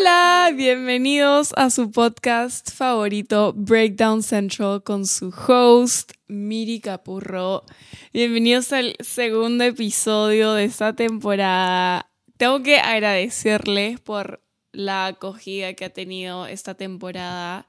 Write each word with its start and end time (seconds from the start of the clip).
Hola, 0.00 0.50
bienvenidos 0.56 1.52
a 1.58 1.68
su 1.68 1.90
podcast 1.90 2.70
favorito 2.72 3.52
Breakdown 3.54 4.22
Central 4.22 4.82
con 4.82 5.04
su 5.04 5.28
host 5.28 6.12
Miri 6.26 6.80
Capurro. 6.80 7.64
Bienvenidos 8.10 8.72
al 8.72 8.96
segundo 9.00 9.62
episodio 9.62 10.54
de 10.54 10.64
esta 10.64 10.94
temporada. 10.94 12.10
Tengo 12.38 12.62
que 12.62 12.78
agradecerles 12.78 14.00
por 14.00 14.42
la 14.72 15.04
acogida 15.04 15.74
que 15.74 15.84
ha 15.84 15.90
tenido 15.90 16.46
esta 16.46 16.72
temporada. 16.72 17.66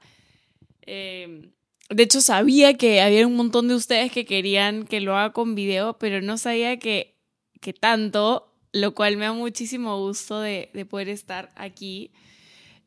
Eh, 0.86 1.50
de 1.90 2.02
hecho, 2.02 2.22
sabía 2.22 2.78
que 2.78 3.02
había 3.02 3.26
un 3.26 3.36
montón 3.36 3.68
de 3.68 3.74
ustedes 3.74 4.10
que 4.10 4.24
querían 4.24 4.86
que 4.86 5.02
lo 5.02 5.18
haga 5.18 5.34
con 5.34 5.54
video, 5.54 5.98
pero 5.98 6.22
no 6.22 6.38
sabía 6.38 6.78
que, 6.78 7.14
que 7.60 7.74
tanto 7.74 8.51
lo 8.72 8.94
cual 8.94 9.16
me 9.16 9.26
da 9.26 9.32
muchísimo 9.32 9.98
gusto 9.98 10.40
de, 10.40 10.68
poder 10.88 11.08
estar 11.08 11.50
aquí 11.54 12.10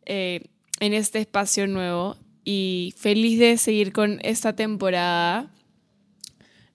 eh, 0.05 0.41
en 0.79 0.93
este 0.93 1.19
espacio 1.19 1.67
nuevo 1.67 2.17
y 2.43 2.93
feliz 2.97 3.39
de 3.39 3.57
seguir 3.57 3.93
con 3.93 4.19
esta 4.23 4.55
temporada. 4.55 5.51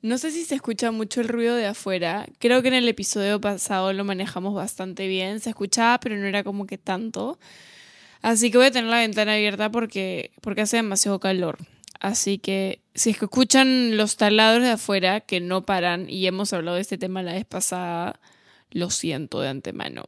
No 0.03 0.17
sé 0.17 0.31
si 0.31 0.45
se 0.45 0.55
escucha 0.55 0.91
mucho 0.93 1.21
el 1.21 1.29
ruido 1.29 1.55
de 1.55 1.67
afuera. 1.67 2.27
Creo 2.39 2.63
que 2.63 2.69
en 2.69 2.75
el 2.75 2.89
episodio 2.89 3.41
pasado 3.41 3.93
lo 3.93 4.05
manejamos 4.05 4.55
bastante 4.55 5.07
bien. 5.09 5.41
Se 5.41 5.51
escuchaba, 5.51 6.01
pero 6.01 6.17
no 6.17 6.27
era 6.27 6.43
como 6.43 6.67
que 6.67 6.79
tanto. 6.79 7.39
Así 8.23 8.51
que 8.51 8.59
voy 8.59 8.69
a 8.69 8.71
tener 8.71 8.91
la 8.91 8.99
ventana 8.99 9.35
abierta 9.35 9.71
porque, 9.71 10.33
porque 10.41 10.63
hace 10.63 10.77
demasiado 10.77 11.21
calor. 11.21 11.59
Así 12.01 12.39
que 12.39 12.81
si 12.95 13.11
es 13.11 13.19
que 13.19 13.27
escuchan 13.27 13.97
los 13.99 14.17
taladros 14.17 14.65
de 14.65 14.71
afuera 14.71 15.21
que 15.21 15.41
no 15.41 15.67
paran, 15.67 16.09
y 16.09 16.27
hemos 16.27 16.53
hablado 16.55 16.77
de 16.77 16.83
este 16.83 16.97
tema 16.97 17.23
la 17.23 17.35
vez 17.35 17.45
pasada, 17.45 18.19
lo 18.71 18.91
siento 18.91 19.41
de 19.41 19.49
antemano. 19.49 20.05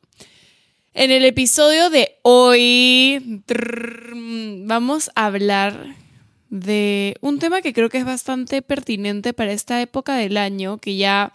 En 0.95 1.11
el 1.11 1.25
episodio 1.25 1.89
de 1.89 2.19
hoy 2.23 3.43
vamos 4.67 5.11
a 5.15 5.27
hablar 5.27 5.97
de 6.51 7.17
un 7.23 7.39
tema 7.39 7.63
que 7.63 7.73
creo 7.73 7.89
que 7.89 7.97
es 7.97 8.05
bastante 8.05 8.61
pertinente 8.61 9.33
para 9.33 9.53
esta 9.53 9.81
época 9.81 10.17
del 10.17 10.37
año, 10.37 10.77
que 10.77 10.97
ya 10.97 11.35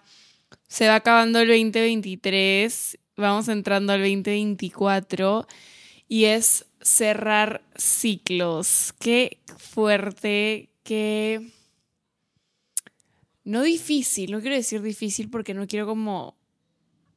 se 0.67 0.87
va 0.87 0.95
acabando 0.95 1.39
el 1.39 1.47
2023, 1.47 2.99
vamos 3.15 3.47
entrando 3.47 3.93
al 3.93 4.01
2024, 4.01 5.47
y 6.07 6.25
es 6.25 6.67
cerrar 6.81 7.63
ciclos. 7.75 8.93
Qué 8.99 9.39
fuerte, 9.57 10.69
qué... 10.83 11.51
No 13.43 13.63
difícil, 13.63 14.31
no 14.31 14.41
quiero 14.41 14.55
decir 14.55 14.83
difícil 14.83 15.31
porque 15.31 15.55
no 15.55 15.67
quiero 15.67 15.87
como 15.87 16.36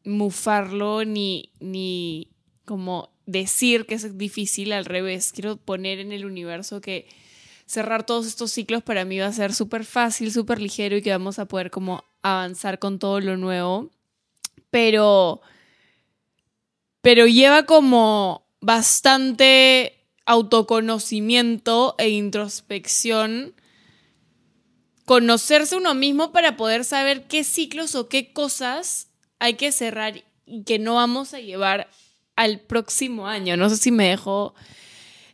mufarlo 0.05 1.05
ni, 1.05 1.53
ni 1.61 2.29
como 2.65 3.11
decir 3.27 3.87
que 3.87 3.95
es 3.95 4.19
difícil, 4.19 4.73
al 4.73 4.85
revés, 4.85 5.33
quiero 5.33 5.57
poner 5.57 5.99
en 5.99 6.13
el 6.13 6.25
universo 6.25 6.81
que 6.81 7.07
cerrar 7.67 8.05
todos 8.05 8.27
estos 8.27 8.51
ciclos 8.51 8.83
para 8.83 9.05
mí 9.05 9.19
va 9.19 9.27
a 9.27 9.33
ser 9.33 9.55
súper 9.55 9.85
fácil, 9.85 10.33
súper 10.33 10.61
ligero 10.61 10.97
y 10.97 11.03
que 11.03 11.11
vamos 11.11 11.39
a 11.39 11.47
poder 11.47 11.71
como 11.71 12.05
avanzar 12.23 12.79
con 12.79 12.99
todo 12.99 13.21
lo 13.21 13.37
nuevo. 13.37 13.91
Pero, 14.71 15.41
pero 17.01 17.27
lleva 17.27 17.67
como 17.67 18.47
bastante 18.61 20.05
autoconocimiento 20.27 21.95
e 21.99 22.09
introspección 22.11 23.55
conocerse 25.05 25.77
uno 25.77 25.95
mismo 25.95 26.31
para 26.31 26.57
poder 26.57 26.85
saber 26.85 27.27
qué 27.27 27.43
ciclos 27.43 27.97
o 27.97 28.09
qué 28.09 28.33
cosas 28.33 29.10
hay 29.41 29.55
que 29.55 29.73
cerrar 29.73 30.23
y 30.47 30.63
que 30.63 30.79
no 30.79 30.95
vamos 30.95 31.35
a 31.35 31.41
llevar 31.41 31.89
al 32.37 32.61
próximo 32.61 33.27
año. 33.27 33.57
No 33.57 33.69
sé 33.69 33.77
si 33.77 33.91
me 33.91 34.09
dejo 34.09 34.55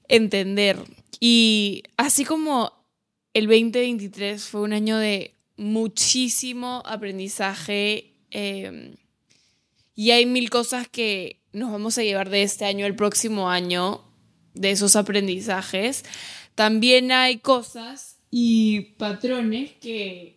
entender. 0.09 0.79
Y 1.21 1.83
así 1.97 2.25
como 2.25 2.73
el 3.35 3.47
2023 3.47 4.43
fue 4.45 4.63
un 4.63 4.73
año 4.73 4.97
de 4.99 5.35
muchísimo 5.57 6.83
aprendizaje 6.87 8.15
em, 8.31 8.95
y 9.95 10.11
hay 10.11 10.27
mil 10.27 10.51
cosas 10.51 10.89
que 10.89 11.41
nos 11.53 11.73
vamos 11.73 11.97
a 11.99 12.03
llevar 12.03 12.29
de 12.31 12.43
este 12.43 12.65
año 12.65 12.87
al 12.87 12.95
próximo 12.95 13.49
año, 13.51 14.03
de 14.55 14.71
esos 14.71 14.97
aprendizajes, 14.97 16.05
también 16.55 17.13
hay 17.13 17.39
cosas 17.39 18.19
y 18.31 18.81
patrones 18.99 19.73
que 19.81 20.36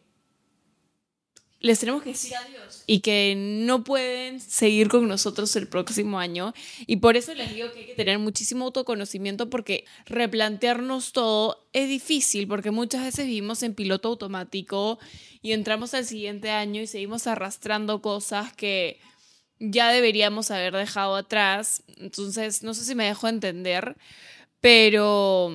les 1.60 1.80
tenemos 1.80 2.04
que 2.04 2.12
decir 2.12 2.36
adiós 2.36 2.84
y 2.88 3.02
que 3.02 3.36
no 3.38 3.84
pueden 3.84 4.40
seguir 4.40 4.88
con 4.88 5.08
nosotros 5.08 5.56
el 5.56 5.68
próximo 5.68 6.20
año. 6.20 6.54
Y 6.88 6.98
por 6.98 7.18
eso 7.18 7.34
les 7.34 7.54
digo 7.54 7.72
que 7.72 7.80
hay 7.80 7.86
que 7.86 7.96
tener 7.96 8.18
muchísimo 8.18 8.66
autoconocimiento 8.66 9.50
porque 9.50 9.86
replantearnos 10.06 11.12
todo 11.12 11.68
es 11.74 11.90
difícil 11.90 12.48
porque 12.48 12.72
muchas 12.72 13.04
veces 13.04 13.26
vivimos 13.26 13.62
en 13.64 13.76
piloto 13.76 14.10
automático 14.10 15.00
y 15.42 15.52
entramos 15.52 15.94
al 15.94 16.06
siguiente 16.06 16.50
año 16.50 16.82
y 16.82 16.88
seguimos 16.88 17.28
arrastrando 17.28 18.02
cosas 18.02 18.54
que 18.54 19.00
ya 19.60 19.92
deberíamos 19.92 20.52
haber 20.52 20.74
dejado 20.74 21.16
atrás. 21.16 21.84
Entonces, 21.98 22.64
no 22.64 22.74
sé 22.74 22.86
si 22.86 22.96
me 22.96 23.06
dejo 23.06 23.28
entender, 23.28 23.98
pero 24.62 25.54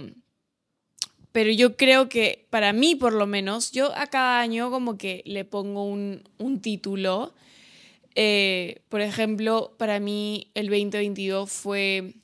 pero 1.34 1.50
yo 1.50 1.76
creo 1.76 2.08
que 2.08 2.46
para 2.50 2.72
mí 2.72 2.94
por 2.94 3.12
lo 3.12 3.26
menos, 3.26 3.72
yo 3.72 3.92
a 3.96 4.06
cada 4.06 4.38
año 4.38 4.70
como 4.70 4.96
que 4.96 5.20
le 5.26 5.44
pongo 5.44 5.82
un, 5.82 6.22
título. 6.62 7.34
Eh, 8.14 8.82
por 8.88 9.00
ejemplo, 9.00 9.74
para 9.76 9.98
mí 9.98 10.52
el 10.54 10.68
2022 10.68 11.50
fue 11.50 12.14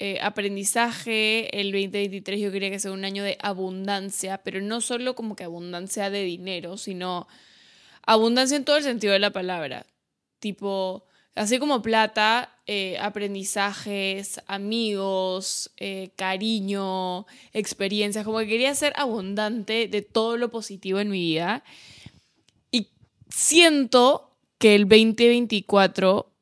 eh, 0.00 0.18
aprendizaje, 0.20 1.60
el 1.60 1.70
2023 1.70 2.40
yo 2.40 2.50
quería 2.50 2.68
que 2.68 2.80
sea 2.80 2.90
un 2.90 3.04
año 3.04 3.22
de 3.22 3.38
abundancia, 3.40 4.38
pero 4.38 4.60
no 4.60 4.80
solo 4.80 5.14
como 5.14 5.36
que 5.36 5.44
abundancia 5.44 6.10
de 6.10 6.24
dinero, 6.24 6.78
sino 6.78 7.28
abundancia 8.02 8.56
en 8.56 8.64
todo 8.64 8.76
el 8.76 8.82
sentido 8.82 9.12
de 9.12 9.20
la 9.20 9.30
palabra. 9.30 9.86
Tipo, 10.40 11.06
así 11.36 11.58
como 11.58 11.82
plata, 11.82 12.50
eh, 12.66 12.98
aprendizajes, 12.98 14.40
amigos, 14.46 15.70
eh, 15.76 16.10
cariño, 16.16 17.26
experiencias, 17.52 18.24
como 18.24 18.38
que 18.38 18.48
quería 18.48 18.74
ser 18.74 18.92
abundante 18.96 19.86
de 19.86 20.02
todo 20.02 20.36
lo 20.36 20.50
positivo 20.50 20.98
en 20.98 21.10
mi 21.10 21.20
vida. 21.20 21.62
Y 22.72 22.88
siento 23.28 24.36
que 24.58 24.74
el 24.74 24.88
2024 24.88 26.32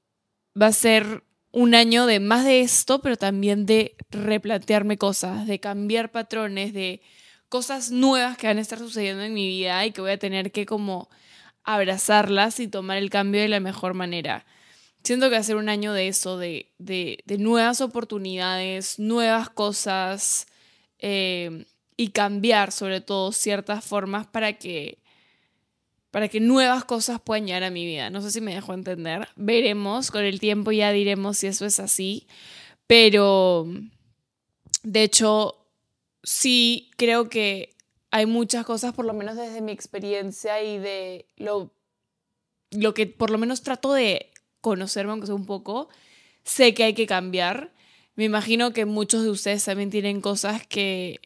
va 0.60 0.66
a 0.68 0.72
ser 0.72 1.24
un 1.50 1.74
año 1.74 2.06
de 2.06 2.20
más 2.20 2.44
de 2.44 2.60
esto, 2.60 3.00
pero 3.00 3.16
también 3.16 3.66
de 3.66 3.96
replantearme 4.10 4.96
cosas, 4.96 5.46
de 5.46 5.58
cambiar 5.58 6.12
patrones, 6.12 6.72
de 6.72 7.02
cosas 7.48 7.90
nuevas 7.90 8.38
que 8.38 8.46
van 8.46 8.58
a 8.58 8.60
estar 8.60 8.78
sucediendo 8.78 9.24
en 9.24 9.34
mi 9.34 9.46
vida 9.48 9.84
y 9.86 9.90
que 9.92 10.00
voy 10.00 10.12
a 10.12 10.18
tener 10.18 10.52
que 10.52 10.66
como 10.66 11.08
abrazarlas 11.64 12.60
y 12.60 12.68
tomar 12.68 12.98
el 12.98 13.10
cambio 13.10 13.40
de 13.40 13.48
la 13.48 13.60
mejor 13.60 13.94
manera. 13.94 14.46
Siento 15.04 15.26
que 15.26 15.34
va 15.34 15.40
a 15.40 15.44
ser 15.44 15.56
un 15.56 15.68
año 15.68 15.92
de 15.92 16.08
eso, 16.08 16.38
de, 16.38 16.72
nuevas 17.38 17.82
oportunidades, 17.82 18.98
nuevas 18.98 19.50
cosas 19.50 20.46
eh, 20.98 21.66
y 21.94 22.08
cambiar 22.08 22.72
sobre 22.72 23.02
todo 23.02 23.30
ciertas 23.30 23.84
formas 23.84 24.26
para 24.26 24.54
que, 24.54 24.96
para 26.10 26.28
que 26.28 26.40
nuevas 26.40 26.86
cosas 26.86 27.20
puedan 27.20 27.46
llegar 27.46 27.64
a 27.64 27.70
mi 27.70 27.84
vida. 27.84 28.08
No 28.08 28.22
sé 28.22 28.30
si 28.30 28.40
me 28.40 28.54
dejo 28.54 28.72
entender. 28.72 29.28
Veremos, 29.36 30.10
con 30.10 30.24
el 30.24 30.40
tiempo 30.40 30.72
ya 30.72 30.90
diremos 30.90 31.36
si 31.36 31.48
eso 31.48 31.66
es 31.66 31.80
así. 31.80 32.26
Pero, 32.86 33.66
de 34.84 35.02
hecho, 35.02 35.66
sí 36.22 36.90
creo 36.96 37.28
que 37.28 37.76
hay 38.10 38.24
muchas 38.24 38.64
cosas, 38.64 38.94
por 38.94 39.04
lo 39.04 39.12
menos 39.12 39.36
desde 39.36 39.60
mi 39.60 39.72
experiencia 39.72 40.62
y 40.62 40.78
de 40.78 41.26
lo, 41.36 41.74
lo 42.70 42.94
que 42.94 43.06
por 43.06 43.28
lo 43.28 43.36
menos 43.36 43.62
trato 43.62 43.92
de 43.92 44.30
conocerme, 44.64 45.12
aunque 45.12 45.26
sea 45.26 45.34
un 45.36 45.44
poco, 45.44 45.90
sé 46.42 46.72
que 46.72 46.84
hay 46.84 46.94
que 46.94 47.06
cambiar. 47.06 47.70
Me 48.16 48.24
imagino 48.24 48.72
que 48.72 48.86
muchos 48.86 49.22
de 49.22 49.30
ustedes 49.30 49.62
también 49.62 49.90
tienen 49.90 50.22
cosas 50.22 50.66
que, 50.66 51.20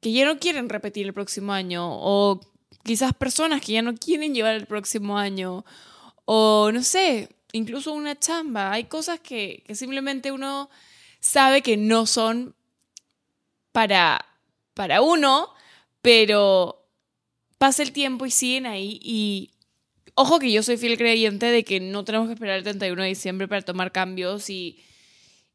que 0.00 0.12
ya 0.12 0.24
no 0.24 0.38
quieren 0.38 0.68
repetir 0.68 1.04
el 1.04 1.12
próximo 1.12 1.52
año, 1.52 1.88
o 1.90 2.40
quizás 2.84 3.12
personas 3.12 3.60
que 3.60 3.72
ya 3.72 3.82
no 3.82 3.96
quieren 3.96 4.34
llevar 4.34 4.54
el 4.54 4.66
próximo 4.66 5.18
año, 5.18 5.64
o 6.26 6.70
no 6.72 6.82
sé, 6.84 7.28
incluso 7.52 7.92
una 7.92 8.16
chamba. 8.16 8.70
Hay 8.70 8.84
cosas 8.84 9.18
que, 9.18 9.64
simplemente 9.74 10.30
uno 10.30 10.70
sabe 11.18 11.62
que 11.62 11.76
no 11.76 12.06
son 12.06 12.54
para, 13.72 14.24
para 14.74 15.02
uno, 15.02 15.48
pero 16.02 16.86
pasa 17.58 17.82
el 17.82 17.90
tiempo 17.90 18.26
y 18.26 18.30
siguen 18.30 18.66
ahí 18.66 19.00
y 19.02 19.50
Ojo 20.14 20.38
que 20.38 20.50
yo 20.50 20.62
soy 20.62 20.76
fiel 20.76 20.96
creyente 20.96 21.46
de 21.46 21.64
que 21.64 21.80
no 21.80 22.04
tenemos 22.04 22.28
que 22.28 22.34
esperar 22.34 22.58
el 22.58 22.62
31 22.62 23.02
de 23.02 23.08
diciembre 23.08 23.48
para 23.48 23.62
tomar 23.62 23.92
cambios 23.92 24.48
y, 24.48 24.82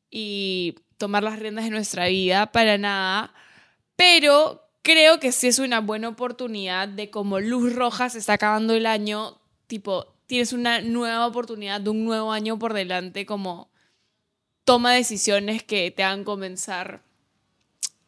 y 0.10 0.76
tomar 0.98 1.24
las 1.24 1.40
riendas 1.40 1.66
de 1.66 1.72
nuestra 1.72 2.08
vida, 2.08 2.52
para 2.52 2.78
nada. 2.78 3.34
Pero 3.96 4.62
creo 4.82 5.20
que 5.20 5.32
sí 5.32 5.48
es 5.48 5.60
una 5.60 5.80
buena 5.80 6.10
oportunidad 6.10 6.88
de 6.88 7.10
como 7.10 7.40
luz 7.40 7.76
roja 7.76 8.10
se 8.10 8.20
está 8.20 8.34
acabando 8.34 8.74
el 8.74 8.86
año, 8.86 9.40
tipo, 9.68 10.14
tienes 10.28 10.54
una 10.54 10.82
nueva 10.82 11.28
oportunidad 11.28 11.82
de 11.82 11.90
un 11.90 12.06
nuevo 12.06 12.32
año 12.32 12.58
por 12.58 12.74
delante, 12.74 13.26
como 13.26 13.70
toma 14.64 14.94
decisiones 14.94 15.64
que 15.64 15.92
te 15.92 16.04
hagan 16.04 16.24
comenzar 16.24 17.04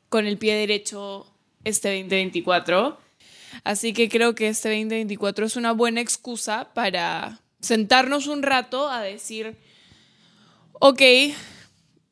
con 0.10 0.26
el 0.28 0.38
pie 0.38 0.56
derecho 0.56 1.26
este 1.64 1.90
2024. 1.90 3.03
Así 3.64 3.94
que 3.94 4.10
creo 4.10 4.36
que 4.36 4.48
este 4.48 4.70
2024 4.70 5.46
es 5.46 5.56
una 5.56 5.72
buena 5.72 6.02
excusa 6.02 6.74
para 6.74 7.40
sentarnos 7.60 8.28
un 8.28 8.44
rato 8.44 8.90
a 8.90 9.02
decir, 9.02 9.58
ok, 10.74 11.02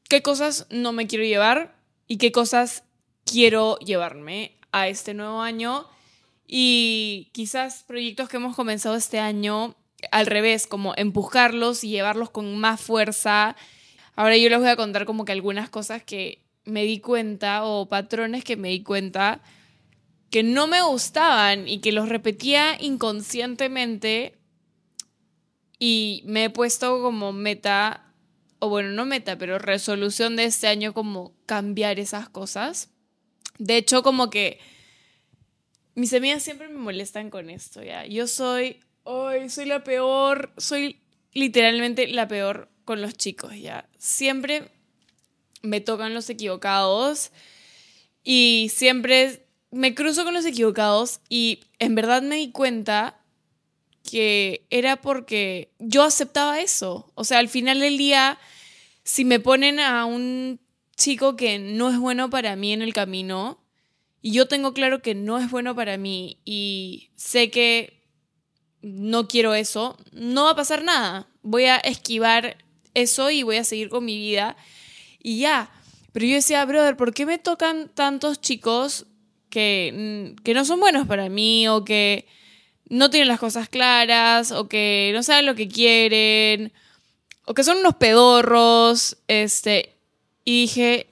¿qué 0.10 0.22
cosas 0.24 0.68
no 0.70 0.94
me 0.94 1.08
quiero 1.08 1.26
llevar 1.26 1.76
y 2.08 2.18
qué 2.18 2.32
cosas 2.32 2.84
quiero 3.26 3.78
llevarme 3.80 4.58
a 4.72 4.88
este 4.88 5.14
nuevo 5.14 5.42
año? 5.42 5.88
Y 6.48 7.30
quizás 7.34 7.84
proyectos 7.84 8.30
que 8.30 8.38
hemos 8.38 8.56
comenzado 8.56 8.96
este 8.96 9.20
año, 9.20 9.76
al 10.12 10.26
revés, 10.26 10.68
como 10.68 10.94
empujarlos 10.98 11.84
y 11.84 11.90
llevarlos 11.90 12.30
con 12.30 12.58
más 12.58 12.82
fuerza. 12.82 13.56
Ahora 14.16 14.36
yo 14.38 14.50
les 14.50 14.60
voy 14.60 14.70
a 14.70 14.76
contar 14.76 15.06
como 15.06 15.26
que 15.26 15.32
algunas 15.32 15.70
cosas 15.70 16.04
que 16.04 16.44
me 16.66 16.84
di 16.84 17.00
cuenta 17.00 17.64
o 17.64 17.88
patrones 17.88 18.44
que 18.44 18.58
me 18.58 18.70
di 18.70 18.84
cuenta 18.84 19.42
que 20.32 20.44
no 20.44 20.66
me 20.66 20.82
gustaban 20.82 21.68
y 21.68 21.80
que 21.80 21.92
los 21.92 22.10
repetía 22.10 22.78
inconscientemente 22.80 24.38
y 25.78 26.24
me 26.26 26.46
he 26.46 26.50
puesto 26.50 27.02
como 27.02 27.34
meta, 27.34 28.14
o 28.60 28.70
bueno, 28.70 28.92
no 28.92 29.06
meta, 29.06 29.38
pero 29.38 29.60
resolución 29.60 30.38
de 30.38 30.46
este 30.46 30.68
año 30.68 30.94
como 30.94 31.36
cambiar 31.46 32.00
esas 32.00 32.30
cosas. 32.30 32.90
De 33.58 33.76
hecho, 33.76 34.04
como 34.04 34.30
que 34.30 34.60
mis 35.96 36.14
amigas 36.14 36.42
siempre 36.42 36.70
me 36.70 36.78
molestan 36.78 37.30
con 37.30 37.50
esto, 37.50 37.84
¿ya? 37.84 38.06
Yo 38.06 38.26
soy, 38.26 38.80
hoy 39.04 39.50
soy 39.50 39.66
la 39.66 39.84
peor, 39.84 40.54
soy 40.58 41.02
literalmente 41.34 42.08
la 42.08 42.30
peor 42.30 42.70
con 42.86 43.02
los 43.02 43.16
chicos, 43.16 43.54
¿ya? 43.60 43.90
Siempre 43.98 44.70
me 45.62 45.82
tocan 45.82 46.14
los 46.14 46.30
equivocados 46.30 47.32
y 48.24 48.72
siempre 48.74 49.46
me 49.72 49.96
cruzo 49.96 50.24
con 50.24 50.34
los 50.34 50.46
equivocados 50.46 51.22
y 51.30 51.62
en 51.80 51.96
verdad 51.96 52.22
me 52.22 52.36
di 52.36 52.52
cuenta 52.52 53.18
que 54.04 54.66
era 54.70 55.02
porque 55.02 55.72
yo 55.80 56.04
aceptaba 56.04 56.60
eso. 56.60 57.12
O 57.16 57.24
sea, 57.24 57.40
al 57.40 57.50
final 57.50 57.80
del 57.80 57.98
día, 57.98 58.38
si 59.04 59.26
me 59.26 59.40
ponen 59.40 59.80
a 59.80 60.06
un 60.06 60.60
chico 60.98 61.36
que 61.36 61.60
no 61.60 61.90
es 61.90 61.98
bueno 61.98 62.30
para 62.30 62.56
mí 62.56 62.74
en 62.74 62.82
el 62.82 62.94
camino, 62.94 63.62
y 64.22 64.34
yo 64.34 64.48
tengo 64.48 64.74
claro 64.74 65.02
que 65.02 65.16
no 65.16 65.40
es 65.40 65.50
bueno 65.50 65.76
para 65.76 65.98
mí 65.98 66.40
y 66.46 67.10
sé 67.16 67.50
que 67.50 68.04
no 68.82 69.28
quiero 69.28 69.56
eso, 69.56 69.98
no 70.12 70.44
va 70.44 70.52
a 70.52 70.56
pasar 70.56 70.84
nada. 70.84 71.28
Voy 71.42 71.66
a 71.66 71.78
esquivar 71.78 72.58
eso 72.94 73.32
y 73.32 73.44
voy 73.44 73.58
a 73.58 73.64
seguir 73.64 73.90
con 73.90 74.06
mi 74.06 74.18
vida 74.18 74.56
y 75.22 75.40
ya. 75.40 75.72
Pero 76.12 76.26
yo 76.26 76.36
decía, 76.36 76.64
brother, 76.66 76.98
¿por 76.98 77.14
qué 77.14 77.26
me 77.26 77.40
tocan 77.40 77.90
tantos 77.90 78.42
chicos 78.42 79.08
que, 79.52 80.34
mm, 80.36 80.42
que 80.44 80.56
no 80.56 80.66
son 80.66 80.80
buenos 80.80 81.06
para 81.06 81.30
mí 81.30 81.68
o 81.68 81.86
que 81.86 82.26
no 82.90 83.12
tienen 83.12 83.28
las 83.28 83.40
cosas 83.40 83.70
claras 83.70 84.52
o 84.52 84.68
que 84.68 85.12
no 85.14 85.22
saben 85.22 85.46
lo 85.46 85.54
que 85.54 85.68
quieren 85.68 86.74
o 87.46 87.54
que 87.54 87.64
son 87.64 87.78
unos 87.78 87.96
pedorros? 87.96 89.18
Este, 89.28 89.96
y 90.44 90.62
dije, 90.62 91.08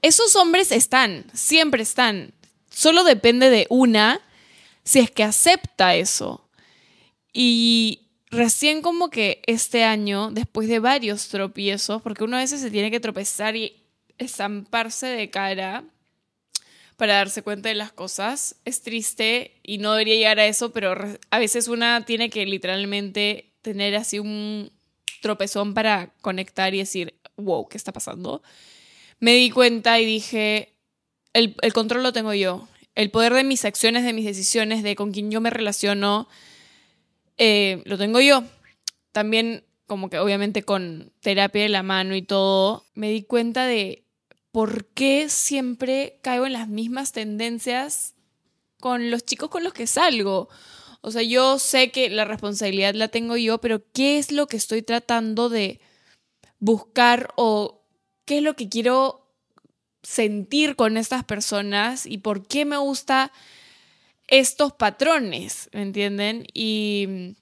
esos 0.00 0.34
hombres 0.36 0.72
están, 0.72 1.26
siempre 1.34 1.82
están. 1.82 2.32
Solo 2.70 3.04
depende 3.04 3.50
de 3.50 3.66
una 3.68 4.20
si 4.84 5.00
es 5.00 5.10
que 5.10 5.24
acepta 5.24 5.94
eso. 5.94 6.48
Y 7.32 8.08
recién 8.30 8.80
como 8.80 9.10
que 9.10 9.42
este 9.46 9.84
año, 9.84 10.30
después 10.30 10.68
de 10.68 10.78
varios 10.78 11.28
tropiezos, 11.28 12.00
porque 12.00 12.24
uno 12.24 12.36
a 12.36 12.40
veces 12.40 12.60
se 12.60 12.70
tiene 12.70 12.90
que 12.90 13.00
tropezar 13.00 13.54
y 13.56 13.84
estamparse 14.16 15.06
de 15.06 15.30
cara 15.30 15.84
para 16.98 17.14
darse 17.14 17.42
cuenta 17.42 17.68
de 17.68 17.76
las 17.76 17.92
cosas. 17.92 18.56
Es 18.64 18.82
triste 18.82 19.60
y 19.62 19.78
no 19.78 19.92
debería 19.92 20.16
llegar 20.16 20.40
a 20.40 20.46
eso, 20.46 20.72
pero 20.72 20.96
a 21.30 21.38
veces 21.38 21.68
una 21.68 22.04
tiene 22.04 22.28
que 22.28 22.44
literalmente 22.44 23.54
tener 23.62 23.94
así 23.94 24.18
un 24.18 24.72
tropezón 25.22 25.74
para 25.74 26.12
conectar 26.20 26.74
y 26.74 26.78
decir, 26.78 27.14
wow, 27.36 27.68
¿qué 27.68 27.76
está 27.76 27.92
pasando? 27.92 28.42
Me 29.20 29.32
di 29.34 29.48
cuenta 29.50 30.00
y 30.00 30.06
dije, 30.06 30.74
el, 31.34 31.54
control 31.72 32.02
lo 32.02 32.12
tengo 32.12 32.34
yo. 32.34 32.68
El 32.96 33.12
poder 33.12 33.32
de 33.32 33.44
mis 33.44 33.64
acciones, 33.64 34.02
de 34.02 34.12
mis 34.12 34.24
decisiones, 34.24 34.82
de 34.82 34.96
con 34.96 35.12
quién 35.12 35.30
yo 35.30 35.40
me 35.40 35.50
relaciono, 35.50 36.28
eh, 37.36 37.80
lo 37.84 37.96
tengo 37.96 38.20
yo. 38.20 38.42
También, 39.12 39.62
como 39.86 40.10
que 40.10 40.18
obviamente 40.18 40.64
con 40.64 41.12
terapia 41.20 41.62
de 41.62 41.68
la 41.68 41.84
mano 41.84 42.16
y 42.16 42.22
todo, 42.22 42.84
me 42.94 43.08
di 43.10 43.22
cuenta 43.22 43.66
de 43.66 44.07
por 44.52 44.86
qué 44.86 45.28
siempre 45.28 46.18
caigo 46.22 46.46
en 46.46 46.52
las 46.52 46.68
mismas 46.68 47.12
tendencias 47.12 48.14
con 48.80 49.10
los 49.10 49.24
chicos 49.24 49.50
con 49.50 49.64
los 49.64 49.72
que 49.72 49.86
salgo. 49.86 50.48
O 51.00 51.10
sea, 51.10 51.22
yo 51.22 51.58
sé 51.58 51.90
que 51.90 52.10
la 52.10 52.24
responsabilidad 52.24 52.94
la 52.94 53.08
tengo 53.08 53.36
yo, 53.36 53.60
pero 53.60 53.82
¿qué 53.92 54.18
es 54.18 54.32
lo 54.32 54.46
que 54.46 54.56
estoy 54.56 54.82
tratando 54.82 55.48
de 55.48 55.80
buscar 56.58 57.32
o 57.36 57.82
qué 58.24 58.38
es 58.38 58.42
lo 58.42 58.56
que 58.56 58.68
quiero 58.68 59.28
sentir 60.02 60.76
con 60.76 60.96
estas 60.96 61.24
personas 61.24 62.06
y 62.06 62.18
por 62.18 62.46
qué 62.46 62.64
me 62.64 62.76
gusta 62.78 63.32
estos 64.26 64.72
patrones, 64.72 65.70
¿me 65.72 65.82
entienden? 65.82 66.46
Y 66.52 67.36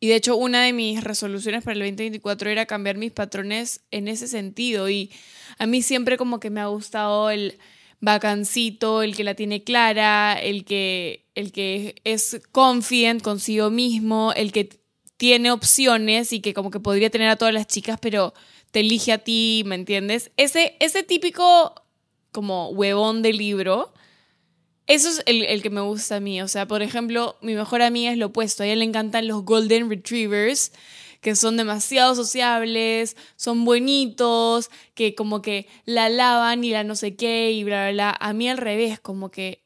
y 0.00 0.08
de 0.08 0.16
hecho, 0.16 0.34
una 0.36 0.62
de 0.64 0.72
mis 0.72 1.04
resoluciones 1.04 1.62
para 1.62 1.74
el 1.74 1.80
2024 1.80 2.48
era 2.48 2.64
cambiar 2.64 2.96
mis 2.96 3.12
patrones 3.12 3.82
en 3.90 4.08
ese 4.08 4.28
sentido. 4.28 4.88
Y 4.88 5.12
a 5.58 5.66
mí 5.66 5.82
siempre 5.82 6.16
como 6.16 6.40
que 6.40 6.48
me 6.48 6.62
ha 6.62 6.66
gustado 6.66 7.28
el 7.28 7.58
vacancito, 8.00 9.02
el 9.02 9.14
que 9.14 9.24
la 9.24 9.34
tiene 9.34 9.62
clara, 9.62 10.32
el 10.40 10.64
que, 10.64 11.26
el 11.34 11.52
que 11.52 11.96
es 12.04 12.40
confident 12.50 13.20
consigo 13.20 13.68
mismo, 13.68 14.32
el 14.34 14.52
que 14.52 14.70
tiene 15.18 15.50
opciones 15.50 16.32
y 16.32 16.40
que 16.40 16.54
como 16.54 16.70
que 16.70 16.80
podría 16.80 17.10
tener 17.10 17.28
a 17.28 17.36
todas 17.36 17.52
las 17.52 17.66
chicas, 17.66 17.98
pero 18.00 18.32
te 18.70 18.80
elige 18.80 19.12
a 19.12 19.18
ti, 19.18 19.64
¿me 19.66 19.74
entiendes? 19.74 20.30
Ese, 20.38 20.76
ese 20.80 21.02
típico 21.02 21.74
como 22.32 22.70
huevón 22.70 23.20
de 23.20 23.34
libro 23.34 23.92
eso 24.90 25.08
es 25.08 25.22
el, 25.26 25.62
que 25.62 25.70
me 25.70 25.80
gusta 25.80 26.16
a 26.16 26.20
mí. 26.20 26.42
O 26.42 26.48
sea, 26.48 26.66
por 26.66 26.82
ejemplo, 26.82 27.36
mi 27.42 27.54
mejor 27.54 27.80
amiga 27.80 28.10
es 28.10 28.18
lo 28.18 28.26
opuesto. 28.26 28.64
A 28.64 28.66
ella 28.66 28.74
le 28.74 28.84
encantan 28.84 29.28
los 29.28 29.44
Golden 29.44 29.88
Retrievers, 29.88 30.72
que 31.20 31.36
son 31.36 31.56
demasiado 31.56 32.16
sociables, 32.16 33.16
son 33.36 33.64
bonitos, 33.64 34.68
que 34.94 35.14
como 35.14 35.42
que 35.42 35.68
la 35.84 36.08
lavan 36.08 36.64
y 36.64 36.70
la 36.70 36.82
no 36.82 36.96
sé 36.96 37.14
qué 37.14 37.52
y 37.52 37.62
bla, 37.62 37.84
bla, 37.84 37.92
bla. 37.92 38.16
A 38.18 38.32
mí 38.32 38.48
al 38.48 38.58
revés, 38.58 38.98
como 38.98 39.30
que 39.30 39.62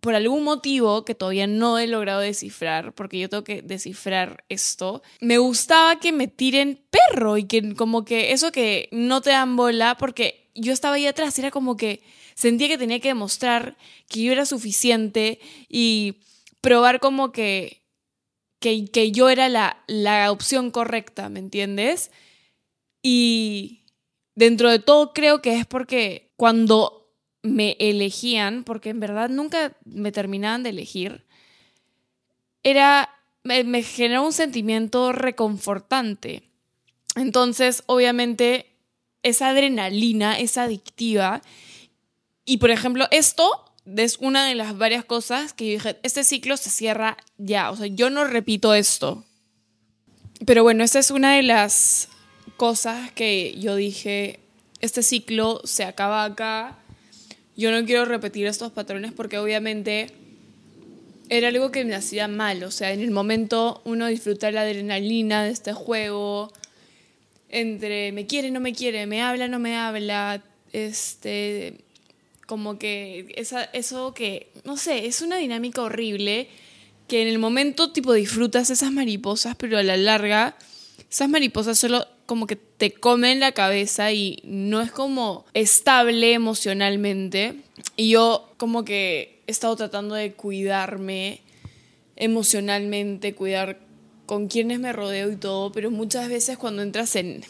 por 0.00 0.14
algún 0.14 0.42
motivo 0.42 1.04
que 1.04 1.14
todavía 1.14 1.46
no 1.46 1.78
he 1.78 1.86
logrado 1.86 2.20
descifrar, 2.20 2.94
porque 2.94 3.18
yo 3.18 3.28
tengo 3.28 3.44
que 3.44 3.60
descifrar 3.60 4.44
esto, 4.48 5.02
me 5.20 5.36
gustaba 5.36 6.00
que 6.00 6.12
me 6.12 6.28
tiren 6.28 6.82
perro 6.90 7.36
y 7.36 7.44
que 7.44 7.74
como 7.74 8.06
que 8.06 8.32
eso 8.32 8.50
que 8.52 8.88
no 8.90 9.20
te 9.20 9.30
dan 9.30 9.56
bola, 9.56 9.98
porque 9.98 10.50
yo 10.54 10.72
estaba 10.72 10.94
ahí 10.94 11.06
atrás, 11.06 11.38
era 11.38 11.50
como 11.50 11.76
que 11.76 12.02
sentía 12.40 12.68
que 12.68 12.78
tenía 12.78 13.00
que 13.00 13.08
demostrar 13.08 13.76
que 14.08 14.22
yo 14.22 14.32
era 14.32 14.46
suficiente 14.46 15.40
y 15.68 16.20
probar 16.62 16.98
como 16.98 17.32
que, 17.32 17.82
que, 18.60 19.12
yo 19.12 19.28
era 19.28 19.50
la, 19.50 19.84
la 19.86 20.32
opción 20.32 20.70
correcta, 20.70 21.28
¿me 21.28 21.38
entiendes? 21.38 22.10
Y 23.02 23.82
dentro 24.34 24.70
de 24.70 24.78
todo 24.78 25.12
creo 25.12 25.42
que 25.42 25.58
es 25.58 25.66
porque 25.66 26.32
cuando 26.36 27.12
me 27.42 27.76
elegían, 27.78 28.64
porque 28.64 28.88
en 28.88 29.00
verdad 29.00 29.28
nunca 29.28 29.76
me 29.84 30.10
terminaban 30.10 30.62
de 30.62 30.70
elegir, 30.70 31.26
era, 32.62 33.10
me, 33.42 33.64
me 33.64 33.82
generó 33.82 34.24
un 34.24 34.32
sentimiento 34.32 35.12
reconfortante. 35.12 36.44
Entonces, 37.16 37.82
obviamente, 37.84 38.66
esa 39.22 39.50
adrenalina 39.50 40.38
es 40.38 40.56
adictiva 40.56 41.42
y 42.50 42.56
por 42.56 42.72
ejemplo, 42.72 43.06
esto 43.12 43.64
es 43.96 44.18
una 44.18 44.44
de 44.44 44.56
las 44.56 44.76
varias 44.76 45.04
cosas 45.04 45.52
que 45.52 45.66
yo 45.66 45.72
dije, 45.74 46.00
este 46.02 46.24
ciclo 46.24 46.56
se 46.56 46.68
cierra 46.68 47.16
ya, 47.38 47.70
o 47.70 47.76
sea, 47.76 47.86
yo 47.86 48.10
no 48.10 48.24
repito 48.24 48.74
esto. 48.74 49.24
Pero 50.44 50.64
bueno, 50.64 50.82
esta 50.82 50.98
es 50.98 51.12
una 51.12 51.36
de 51.36 51.44
las 51.44 52.08
cosas 52.56 53.12
que 53.12 53.54
yo 53.60 53.76
dije, 53.76 54.40
este 54.80 55.04
ciclo 55.04 55.60
se 55.62 55.84
acaba 55.84 56.24
acá, 56.24 56.76
yo 57.56 57.70
no 57.70 57.86
quiero 57.86 58.04
repetir 58.04 58.48
estos 58.48 58.72
patrones 58.72 59.12
porque 59.12 59.38
obviamente 59.38 60.08
era 61.28 61.46
algo 61.46 61.70
que 61.70 61.84
me 61.84 61.94
hacía 61.94 62.26
mal, 62.26 62.64
o 62.64 62.72
sea, 62.72 62.92
en 62.92 62.98
el 62.98 63.12
momento 63.12 63.80
uno 63.84 64.08
disfruta 64.08 64.50
la 64.50 64.62
adrenalina 64.62 65.44
de 65.44 65.50
este 65.50 65.72
juego, 65.72 66.52
entre 67.48 68.10
me 68.10 68.26
quiere, 68.26 68.50
no 68.50 68.58
me 68.58 68.74
quiere, 68.74 69.06
me 69.06 69.22
habla, 69.22 69.46
no 69.46 69.60
me 69.60 69.76
habla, 69.76 70.42
este, 70.72 71.84
como 72.50 72.80
que 72.80 73.32
esa, 73.36 73.62
eso 73.62 74.12
que, 74.12 74.50
no 74.64 74.76
sé, 74.76 75.06
es 75.06 75.22
una 75.22 75.36
dinámica 75.36 75.82
horrible 75.82 76.48
que 77.06 77.22
en 77.22 77.28
el 77.28 77.38
momento 77.38 77.92
tipo 77.92 78.12
disfrutas 78.12 78.70
esas 78.70 78.90
mariposas, 78.90 79.54
pero 79.54 79.78
a 79.78 79.84
la 79.84 79.96
larga 79.96 80.56
esas 81.08 81.28
mariposas 81.28 81.78
solo 81.78 82.04
como 82.26 82.48
que 82.48 82.56
te 82.56 82.92
come 82.92 83.30
en 83.30 83.38
la 83.38 83.52
cabeza 83.52 84.10
y 84.10 84.40
no 84.42 84.80
es 84.80 84.90
como 84.90 85.46
estable 85.54 86.32
emocionalmente. 86.32 87.54
Y 87.96 88.10
yo 88.10 88.52
como 88.56 88.84
que 88.84 89.42
he 89.46 89.52
estado 89.52 89.76
tratando 89.76 90.16
de 90.16 90.32
cuidarme 90.32 91.42
emocionalmente, 92.16 93.32
cuidar 93.32 93.78
con 94.26 94.48
quienes 94.48 94.80
me 94.80 94.92
rodeo 94.92 95.30
y 95.30 95.36
todo, 95.36 95.70
pero 95.70 95.92
muchas 95.92 96.28
veces 96.28 96.58
cuando 96.58 96.82
entras 96.82 97.14
en, 97.14 97.44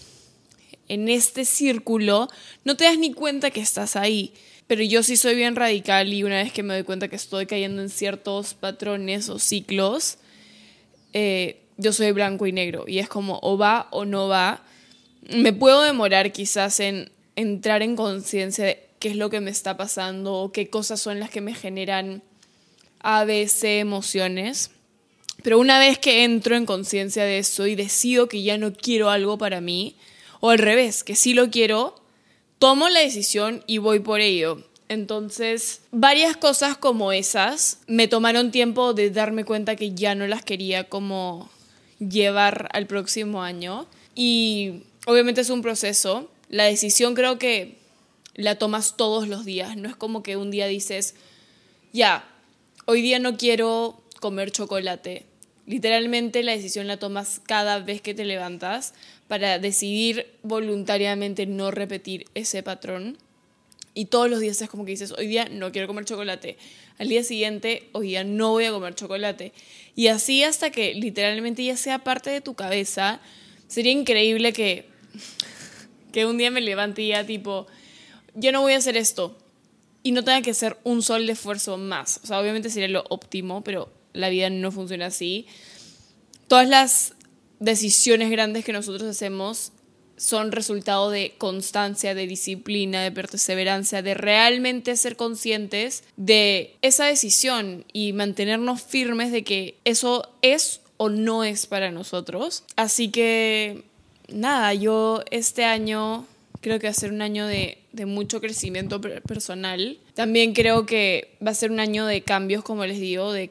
en 0.89 1.09
este 1.09 1.47
círculo 1.47 2.29
no 2.65 2.77
te 2.77 2.85
das 2.85 2.99
ni 2.99 3.15
cuenta 3.15 3.51
que 3.51 3.63
estás 3.63 3.97
ahí. 3.97 4.35
Pero 4.71 4.85
yo 4.85 5.03
sí 5.03 5.17
soy 5.17 5.35
bien 5.35 5.57
radical 5.57 6.13
y 6.13 6.23
una 6.23 6.37
vez 6.37 6.53
que 6.53 6.63
me 6.63 6.75
doy 6.75 6.85
cuenta 6.85 7.09
que 7.09 7.17
estoy 7.17 7.47
cayendo 7.47 7.83
en 7.83 7.89
ciertos 7.91 8.55
patrones 8.55 9.29
o 9.29 9.41
ciclos, 9.41 10.19
eh, 11.13 11.63
yo 11.77 11.93
soy 11.93 12.13
blanco 12.13 12.47
y 12.47 12.53
negro 12.53 12.85
y 12.87 13.01
es 13.01 13.09
como 13.09 13.41
o 13.43 13.59
va 13.59 13.89
o 13.91 14.05
no 14.05 14.29
va. 14.29 14.63
Me 15.29 15.53
puedo 15.53 15.83
demorar 15.83 16.31
quizás 16.31 16.79
en 16.79 17.11
entrar 17.35 17.83
en 17.83 17.97
conciencia 17.97 18.65
de 18.65 18.87
qué 19.01 19.09
es 19.09 19.17
lo 19.17 19.29
que 19.29 19.41
me 19.41 19.51
está 19.51 19.77
pasando 19.77 20.35
o 20.35 20.53
qué 20.53 20.71
cosas 20.71 21.01
son 21.01 21.19
las 21.19 21.31
que 21.31 21.41
me 21.41 21.53
generan 21.53 22.23
A, 23.01 23.25
B, 23.25 23.49
C 23.49 23.81
emociones. 23.81 24.71
Pero 25.43 25.59
una 25.59 25.81
vez 25.81 25.99
que 25.99 26.23
entro 26.23 26.55
en 26.55 26.65
conciencia 26.65 27.25
de 27.25 27.39
eso 27.39 27.67
y 27.67 27.75
decido 27.75 28.29
que 28.29 28.45
ya 28.45 28.57
no 28.57 28.73
quiero 28.73 29.11
algo 29.11 29.37
para 29.37 29.61
mí, 29.61 29.97
o 30.39 30.51
al 30.51 30.59
revés, 30.59 31.03
que 31.03 31.17
sí 31.17 31.35
lo 31.35 31.51
quiero, 31.51 32.00
tomo 32.61 32.89
la 32.91 33.01
decisión 33.01 33.65
y 33.67 33.79
voy 33.79 33.99
por 33.99 34.21
ello. 34.21 34.63
Entonces, 34.89 35.81
varias 35.91 36.37
cosas 36.37 36.77
como 36.77 37.11
esas 37.11 37.79
me 37.87 38.07
tomaron 38.07 38.53
tiempo 38.53 38.93
de 38.93 39.11
darme 39.11 39.45
cuenta 39.45 39.77
que 39.77 39.95
ya 39.95 40.15
no 40.15 40.27
las 40.27 40.45
quería 40.45 40.85
como 40.85 41.51
llevar 41.99 42.69
al 42.73 42.87
próximo 42.87 43.43
año. 43.43 43.87
Y 44.15 44.83
obviamente 45.07 45.41
es 45.41 45.51
un 45.51 45.63
proceso. 45.63 46.31
La 46.49 46.65
decisión 46.65 47.15
creo 47.15 47.39
que 47.39 47.79
la 48.35 48.57
tomas 48.57 48.97
todos 48.97 49.27
los 49.27 49.45
días. 49.45 49.77
No 49.77 49.89
es 49.89 49.97
como 49.97 50.23
que 50.23 50.37
un 50.37 50.51
día 50.51 50.67
dices, 50.67 51.15
ya, 51.93 52.29
hoy 52.85 53.01
día 53.01 53.19
no 53.21 53.39
quiero 53.39 54.03
comer 54.21 54.51
chocolate. 54.51 55.25
Literalmente 55.71 56.43
la 56.43 56.51
decisión 56.51 56.89
la 56.89 56.97
tomas 56.97 57.41
cada 57.47 57.79
vez 57.79 58.01
que 58.01 58.13
te 58.13 58.25
levantas 58.25 58.93
para 59.29 59.61
decidir 59.61 60.27
voluntariamente 60.43 61.47
no 61.47 61.71
repetir 61.71 62.25
ese 62.35 62.65
patrón. 62.65 63.19
Y 63.95 64.07
todos 64.07 64.29
los 64.29 64.41
días 64.41 64.61
es 64.61 64.69
como 64.69 64.85
que 64.85 64.91
dices, 64.91 65.13
hoy 65.13 65.29
día 65.29 65.49
no 65.49 65.71
quiero 65.71 65.87
comer 65.87 66.07
chocolate. 66.07 66.59
Al 66.99 67.09
día 67.09 67.23
siguiente, 67.23 67.89
hoy 67.93 68.09
día 68.09 68.25
no 68.25 68.51
voy 68.51 68.65
a 68.65 68.73
comer 68.73 68.97
chocolate. 68.97 69.53
Y 69.95 70.09
así 70.09 70.43
hasta 70.43 70.71
que 70.71 70.93
literalmente 70.95 71.63
ya 71.63 71.77
sea 71.77 72.01
parte 72.01 72.31
de 72.31 72.41
tu 72.41 72.55
cabeza. 72.55 73.21
Sería 73.69 73.93
increíble 73.93 74.53
que, 74.53 74.87
que 76.11 76.27
un 76.27 76.37
día 76.37 76.51
me 76.51 76.63
levante 76.63 77.03
y 77.03 77.09
ya 77.11 77.25
tipo, 77.25 77.69
yo 78.35 78.51
no 78.51 78.61
voy 78.63 78.73
a 78.73 78.79
hacer 78.79 78.97
esto. 78.97 79.39
Y 80.03 80.11
no 80.11 80.25
tenga 80.25 80.43
que 80.43 80.53
ser 80.53 80.79
un 80.83 81.01
sol 81.01 81.29
de 81.29 81.35
esfuerzo 81.35 81.77
más. 81.77 82.19
O 82.25 82.27
sea, 82.27 82.41
obviamente 82.41 82.71
sería 82.71 82.89
lo 82.89 83.05
óptimo, 83.09 83.63
pero 83.63 84.00
la 84.13 84.29
vida 84.29 84.51
no 84.51 84.73
funciona 84.73 85.07
así. 85.07 85.47
Todas 86.49 86.69
las 86.69 87.15
decisiones 87.59 88.31
grandes 88.31 88.65
que 88.65 88.73
nosotros 88.73 89.03
hacemos 89.05 89.73
son 90.17 90.53
resultado 90.53 91.11
de 91.11 91.35
constancia, 91.39 92.15
de 92.15 92.27
disciplina, 92.27 93.03
de 93.03 93.11
perseverancia, 93.11 94.03
de 94.03 94.13
realmente 94.13 94.95
ser 94.97 95.17
conscientes 95.17 96.05
de 96.17 96.77
esa 96.83 97.07
decisión 97.07 97.87
y 97.95 98.13
mantenernos 98.13 98.83
firmes 98.83 99.33
de 99.33 99.45
que 99.45 99.79
eso 99.87 100.29
es 100.43 100.83
o 100.99 101.09
no 101.09 101.43
es 101.43 101.67
para 101.67 101.91
nosotros. 101.91 102.65
Así 102.77 103.09
que, 103.09 103.85
nada, 104.29 104.75
yo 104.75 105.25
este 105.31 105.65
año 105.65 106.27
creo 106.61 106.79
que 106.79 106.87
va 106.87 106.91
a 106.91 106.95
ser 106.95 107.13
un 107.13 107.23
año 107.23 107.47
de, 107.47 107.79
mucho 108.07 108.43
crecimiento 108.43 109.01
personal. 109.01 109.99
También 110.15 110.53
creo 110.53 110.85
que 110.85 111.37
va 111.45 111.51
a 111.51 111.55
ser 111.55 111.71
un 111.71 111.81
año 111.81 112.05
de 112.07 112.23
cambios, 112.23 112.63
como 112.63 112.85
les 112.85 113.01
digo, 113.01 113.33
de 113.33 113.51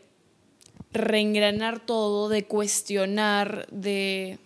reengranar 0.91 1.86
todo, 1.86 2.29
de 2.29 2.46
cuestionar, 2.46 3.67
de... 3.72 4.39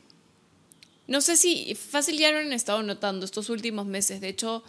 No 1.08 1.22
sé 1.22 1.36
si 1.36 1.76
fácil 1.76 2.18
ya 2.18 2.32
lo 2.32 2.40
han 2.40 2.54
estado 2.54 2.82
notando 2.84 3.26
estos 3.26 3.50
últimos 3.50 3.86
meses. 3.86 4.22
De 4.22 4.30
hecho, 4.30 4.64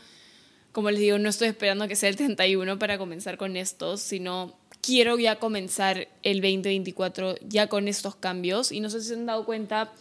como 0.72 0.90
les 0.90 1.00
digo, 1.00 1.18
no 1.18 1.28
estoy 1.28 1.48
esperando 1.48 1.86
que 1.86 1.96
sea 1.96 2.08
el 2.08 2.16
31 2.16 2.78
para 2.78 2.98
comenzar 2.98 3.36
con 3.36 3.56
esto, 3.56 3.96
sino 3.96 4.56
quiero 4.80 5.18
ya 5.18 5.38
comenzar 5.38 6.08
el 6.22 6.40
2024 6.40 7.36
ya 7.48 7.68
con 7.68 7.86
estos 7.86 8.16
cambios. 8.16 8.72
Y 8.72 8.80
no 8.80 8.90
sé 8.90 9.00
si 9.00 9.08
se 9.08 9.14
han 9.14 9.26
dado 9.26 9.44
cuenta 9.44 9.92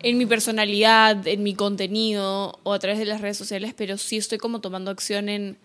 en 0.00 0.18
mi 0.18 0.26
personalidad, 0.26 1.26
en 1.26 1.42
mi 1.42 1.54
contenido 1.54 2.58
o 2.62 2.72
a 2.72 2.78
través 2.78 2.98
de 2.98 3.04
las 3.04 3.20
redes 3.20 3.36
sociales, 3.36 3.74
pero 3.76 3.98
sí 3.98 4.16
estoy 4.16 4.38
como 4.38 4.60
tomando 4.60 4.90
acción 4.90 5.28
en 5.28 5.58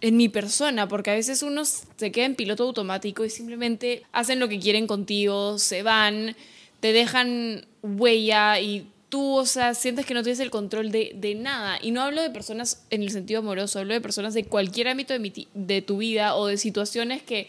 en 0.00 0.16
mi 0.16 0.28
persona, 0.28 0.88
porque 0.88 1.10
a 1.10 1.14
veces 1.14 1.42
uno 1.42 1.64
se 1.64 2.12
queda 2.12 2.26
en 2.26 2.34
piloto 2.34 2.64
automático 2.64 3.24
y 3.24 3.30
simplemente 3.30 4.02
hacen 4.12 4.40
lo 4.40 4.48
que 4.48 4.58
quieren 4.58 4.86
contigo, 4.86 5.58
se 5.58 5.82
van, 5.82 6.36
te 6.80 6.92
dejan 6.92 7.66
huella 7.82 8.60
y 8.60 8.86
tú, 9.08 9.36
o 9.36 9.46
sea, 9.46 9.74
sientes 9.74 10.04
que 10.04 10.14
no 10.14 10.22
tienes 10.22 10.40
el 10.40 10.50
control 10.50 10.90
de, 10.90 11.12
de 11.14 11.34
nada. 11.34 11.78
Y 11.80 11.92
no 11.92 12.02
hablo 12.02 12.20
de 12.20 12.30
personas 12.30 12.82
en 12.90 13.02
el 13.02 13.10
sentido 13.10 13.40
amoroso, 13.40 13.78
hablo 13.78 13.94
de 13.94 14.00
personas 14.00 14.34
de 14.34 14.44
cualquier 14.44 14.88
ámbito 14.88 15.12
de, 15.12 15.18
mi, 15.18 15.32
de 15.54 15.82
tu 15.82 15.98
vida 15.98 16.36
o 16.36 16.46
de 16.46 16.58
situaciones 16.58 17.22
que 17.22 17.48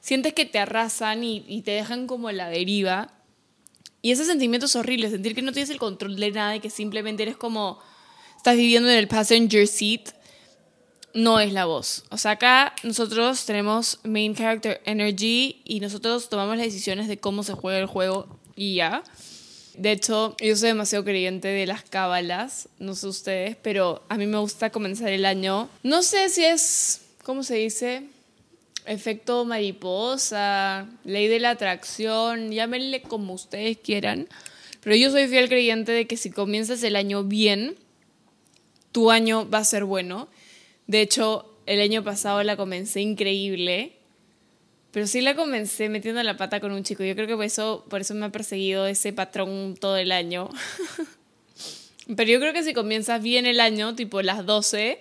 sientes 0.00 0.32
que 0.32 0.44
te 0.44 0.58
arrasan 0.58 1.24
y, 1.24 1.44
y 1.48 1.62
te 1.62 1.72
dejan 1.72 2.06
como 2.06 2.30
la 2.30 2.48
deriva. 2.48 3.10
Y 4.00 4.12
ese 4.12 4.24
sentimiento 4.26 4.66
es 4.66 4.76
horrible, 4.76 5.10
sentir 5.10 5.34
que 5.34 5.42
no 5.42 5.52
tienes 5.52 5.70
el 5.70 5.78
control 5.78 6.16
de 6.16 6.30
nada 6.30 6.54
y 6.54 6.60
que 6.60 6.70
simplemente 6.70 7.22
eres 7.22 7.36
como, 7.36 7.80
estás 8.36 8.56
viviendo 8.56 8.90
en 8.90 8.98
el 8.98 9.08
passenger 9.08 9.66
seat 9.66 10.10
no 11.14 11.38
es 11.40 11.52
la 11.52 11.64
voz. 11.64 12.04
O 12.10 12.18
sea, 12.18 12.32
acá 12.32 12.74
nosotros 12.82 13.46
tenemos 13.46 14.00
main 14.02 14.34
character 14.34 14.82
energy 14.84 15.62
y 15.64 15.80
nosotros 15.80 16.28
tomamos 16.28 16.56
las 16.56 16.66
decisiones 16.66 17.08
de 17.08 17.18
cómo 17.18 17.44
se 17.44 17.54
juega 17.54 17.78
el 17.78 17.86
juego 17.86 18.26
y 18.56 18.74
ya. 18.74 19.02
De 19.76 19.92
hecho, 19.92 20.36
yo 20.40 20.56
soy 20.56 20.68
demasiado 20.68 21.04
creyente 21.04 21.48
de 21.48 21.66
las 21.66 21.82
cábalas, 21.82 22.68
no 22.78 22.94
sé 22.94 23.06
ustedes, 23.06 23.56
pero 23.56 24.02
a 24.08 24.16
mí 24.16 24.26
me 24.26 24.38
gusta 24.38 24.70
comenzar 24.70 25.08
el 25.08 25.24
año. 25.24 25.68
No 25.82 26.02
sé 26.02 26.28
si 26.28 26.44
es, 26.44 27.00
¿cómo 27.22 27.42
se 27.42 27.56
dice? 27.56 28.02
Efecto 28.84 29.44
mariposa, 29.44 30.86
ley 31.04 31.28
de 31.28 31.40
la 31.40 31.50
atracción, 31.50 32.50
llámenle 32.50 33.02
como 33.02 33.34
ustedes 33.34 33.78
quieran. 33.78 34.28
Pero 34.80 34.96
yo 34.96 35.10
soy 35.10 35.26
fiel 35.28 35.48
creyente 35.48 35.92
de 35.92 36.06
que 36.06 36.16
si 36.16 36.30
comienzas 36.30 36.82
el 36.82 36.94
año 36.94 37.24
bien, 37.24 37.76
tu 38.92 39.10
año 39.10 39.48
va 39.48 39.58
a 39.58 39.64
ser 39.64 39.84
bueno 39.84 40.28
de 40.86 41.00
hecho, 41.00 41.50
el 41.66 41.80
año 41.80 42.04
pasado 42.04 42.42
la 42.42 42.56
comencé 42.56 43.00
increíble, 43.00 43.92
pero 44.90 45.06
sí 45.06 45.22
la 45.22 45.34
comencé 45.34 45.88
metiendo 45.88 46.22
la 46.22 46.36
pata 46.36 46.60
con 46.60 46.72
un 46.72 46.84
chico. 46.84 47.02
Yo 47.02 47.14
creo 47.14 47.26
que 47.26 47.34
por 47.34 47.44
eso, 47.44 47.84
por 47.88 48.00
eso 48.00 48.14
me 48.14 48.26
ha 48.26 48.30
perseguido 48.30 48.86
ese 48.86 49.12
patrón 49.12 49.76
todo 49.80 49.96
el 49.96 50.12
año. 50.12 50.50
pero 52.16 52.30
yo 52.30 52.38
creo 52.38 52.52
que 52.52 52.62
si 52.62 52.74
comienzas 52.74 53.22
bien 53.22 53.46
el 53.46 53.60
año, 53.60 53.94
tipo 53.96 54.22
las 54.22 54.46
12, 54.46 54.98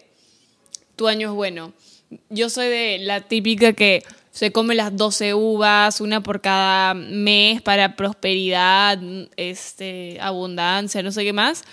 tu 0.95 1.07
año 1.07 1.29
es 1.29 1.35
bueno. 1.35 1.73
Yo 2.29 2.49
soy 2.49 2.69
de 2.69 2.99
la 2.99 3.21
típica 3.21 3.73
que 3.73 4.03
se 4.31 4.51
come 4.51 4.73
las 4.73 4.97
12 4.97 5.35
uvas, 5.35 6.01
una 6.01 6.23
por 6.23 6.41
cada 6.41 6.95
mes 6.95 7.61
para 7.61 7.95
prosperidad, 7.95 8.99
este, 9.37 10.17
abundancia, 10.21 11.03
no 11.03 11.11
sé 11.11 11.23
qué 11.23 11.33
más. 11.33 11.63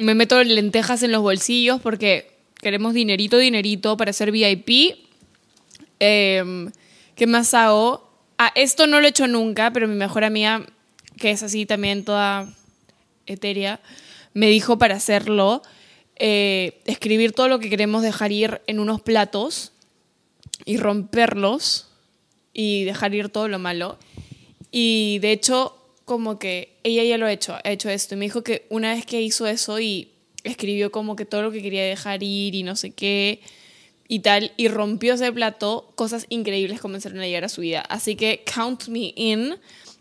Me 0.00 0.14
meto 0.14 0.42
lentejas 0.42 1.02
en 1.02 1.12
los 1.12 1.20
bolsillos 1.20 1.80
porque 1.82 2.33
queremos 2.64 2.94
dinerito, 2.94 3.36
dinerito 3.36 3.96
para 3.96 4.12
ser 4.12 4.32
VIP. 4.32 4.96
Em, 6.00 6.72
¿Qué 7.14 7.26
más 7.28 7.54
hago? 7.54 8.10
Ah, 8.38 8.50
esto 8.56 8.88
no 8.88 9.00
lo 9.00 9.06
he 9.06 9.10
hecho 9.10 9.28
nunca, 9.28 9.70
pero 9.70 9.86
mi 9.86 9.94
mejor 9.94 10.24
amiga, 10.24 10.66
que 11.18 11.30
es 11.30 11.42
así 11.42 11.66
también 11.66 12.04
toda 12.04 12.52
etérea, 13.26 13.80
me 14.32 14.48
dijo 14.48 14.78
para 14.78 14.96
hacerlo, 14.96 15.62
eh, 16.16 16.80
escribir 16.86 17.32
todo 17.32 17.48
lo 17.48 17.60
que 17.60 17.68
queremos 17.68 18.02
dejar 18.02 18.32
ir 18.32 18.62
en 18.66 18.80
unos 18.80 19.02
platos 19.02 19.72
y 20.64 20.78
romperlos 20.78 21.90
y 22.54 22.84
dejar 22.84 23.14
ir 23.14 23.28
todo 23.28 23.46
lo 23.46 23.58
malo. 23.58 23.98
Y 24.70 25.18
de 25.20 25.32
hecho, 25.32 25.76
como 26.06 26.38
que 26.38 26.78
ella 26.82 27.04
ya 27.04 27.18
lo 27.18 27.26
ha 27.26 27.32
hecho, 27.32 27.56
ha 27.62 27.70
hecho 27.70 27.90
esto. 27.90 28.14
Y 28.14 28.18
me 28.18 28.24
dijo 28.24 28.42
que 28.42 28.66
una 28.70 28.94
vez 28.94 29.04
que 29.04 29.20
hizo 29.20 29.46
eso 29.46 29.78
y 29.80 30.13
escribió 30.44 30.92
como 30.92 31.16
que 31.16 31.24
todo 31.24 31.42
lo 31.42 31.50
que 31.50 31.62
quería 31.62 31.84
dejar 31.84 32.22
ir 32.22 32.54
y 32.54 32.62
no 32.62 32.76
sé 32.76 32.92
qué 32.92 33.40
y 34.06 34.20
tal, 34.20 34.52
y 34.56 34.68
rompió 34.68 35.14
ese 35.14 35.32
plato, 35.32 35.90
cosas 35.94 36.26
increíbles 36.28 36.80
comenzaron 36.80 37.20
a 37.20 37.26
llegar 37.26 37.44
a 37.44 37.48
su 37.48 37.62
vida. 37.62 37.80
Así 37.80 38.16
que 38.16 38.44
count 38.44 38.88
me 38.88 39.12
in. 39.16 39.56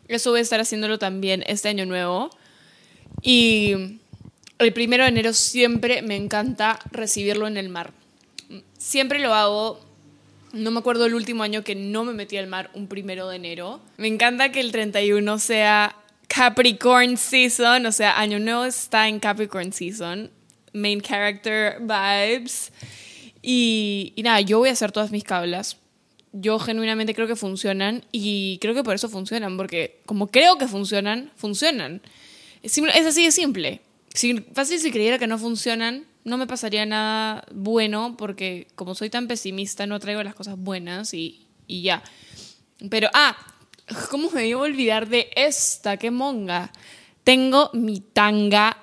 Eso 0.07 0.31
voy 0.31 0.39
a 0.39 0.43
estar 0.43 0.59
haciéndolo 0.59 1.00
también 1.00 1.43
este 1.47 1.69
año 1.69 1.85
nuevo. 1.85 2.29
Y 3.21 3.73
el 4.59 4.73
primero 4.73 5.03
de 5.03 5.09
enero 5.09 5.33
siempre 5.33 6.01
me 6.01 6.17
encanta 6.17 6.79
recibirlo 6.91 7.47
en 7.47 7.57
el 7.57 7.69
mar. 7.69 7.93
Siempre 8.77 9.19
lo 9.19 9.33
hago. 9.33 9.79
No 10.51 10.69
me 10.69 10.79
acuerdo 10.79 11.05
el 11.05 11.15
último 11.15 11.43
año 11.43 11.63
que 11.63 11.73
no 11.73 12.03
me 12.03 12.13
metí 12.13 12.38
al 12.38 12.47
mar 12.47 12.69
un 12.73 12.88
primero 12.88 13.29
de 13.29 13.38
enero. 13.38 13.79
Me 13.97 14.07
encanta 14.07 14.51
que 14.51 14.59
el 14.59 14.71
31 14.71 15.39
sea 15.39 15.95
Capricorn 16.27 17.18
season, 17.18 17.86
o 17.86 17.92
sea, 17.92 18.20
Año 18.20 18.39
Nuevo 18.39 18.65
está 18.65 19.08
en 19.08 19.20
Capricorn 19.20 19.72
season, 19.72 20.32
main 20.74 21.01
character 21.01 21.80
vibes. 21.80 22.72
Y, 23.42 24.13
y 24.15 24.24
nada, 24.24 24.42
yo 24.42 24.60
voy 24.60 24.70
a 24.70 24.72
hacer 24.72 24.92
todas 24.92 25.12
mis 25.12 25.24
cablas. 25.24 25.77
Yo 26.32 26.58
genuinamente 26.58 27.13
creo 27.13 27.27
que 27.27 27.36
funcionan 27.36 28.03
y 28.12 28.58
creo 28.62 28.74
que 28.74 28.84
por 28.84 28.96
eso 28.96 29.10
funcionan, 29.10 29.58
porque 29.58 30.01
como 30.06 30.27
creo 30.27 30.58
que 30.58 30.68
funcionan, 30.68 31.32
funcionan. 31.36 32.01
Es, 32.63 32.80
así 33.06 33.25
de 33.25 33.32
simple. 33.32 33.82
Si, 34.13 34.39
fácil 34.53 34.80
si 34.80 34.92
creyera 34.92 35.20
que 35.20 35.27
no 35.27 35.38
funcionan, 35.38 36.06
no 36.24 36.38
me 36.38 36.48
pasaría 36.48 36.86
nada 36.86 37.46
bueno, 37.53 38.15
porque 38.18 38.68
como 38.75 38.96
soy 38.96 39.10
tan 39.10 39.27
pesimista, 39.27 39.86
no 39.86 40.00
traigo 40.00 40.24
las 40.24 40.34
cosas 40.34 40.58
buenas 40.58 41.13
y, 41.13 41.46
y 41.68 41.84
ya. 41.84 42.01
Pero, 42.89 43.10
ah, 43.13 43.36
¿cómo 44.09 44.29
me 44.31 44.47
iba 44.47 44.59
a 44.59 44.63
olvidar 44.63 45.07
de 45.07 45.29
esta? 45.35 45.97
¡Qué 45.97 46.12
monga! 46.12 46.71
Tengo 47.23 47.69
mi 47.73 48.00
tanga 48.00 48.77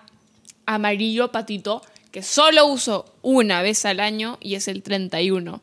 amarillo 0.66 1.30
patito 1.30 1.82
que 2.10 2.22
solo 2.22 2.66
uso 2.66 3.12
una 3.22 3.62
vez 3.62 3.84
al 3.84 4.00
año 4.00 4.38
y 4.40 4.54
es 4.54 4.68
el 4.68 4.82
31 4.82 5.62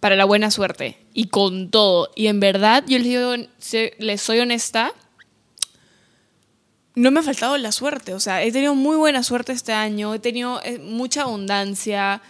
para 0.00 0.16
la 0.16 0.24
buena 0.24 0.50
suerte 0.50 0.98
y 1.14 1.28
con 1.28 1.70
todo. 1.70 2.10
Y 2.16 2.26
en 2.26 2.40
verdad, 2.40 2.84
yo 2.86 2.98
les, 2.98 3.06
digo, 3.06 3.34
les 3.98 4.20
soy 4.20 4.40
honesta, 4.40 4.92
no 6.94 7.10
me 7.10 7.20
ha 7.20 7.22
faltado 7.22 7.56
la 7.56 7.72
suerte. 7.72 8.14
O 8.14 8.20
sea, 8.20 8.42
he 8.42 8.50
tenido 8.50 8.74
muy 8.74 8.96
buena 8.96 9.22
suerte 9.22 9.52
este 9.52 9.72
año, 9.72 10.14
he 10.14 10.18
tenido 10.18 10.60
eh, 10.64 10.78
mucha 10.78 11.22
abundancia, 11.22 12.20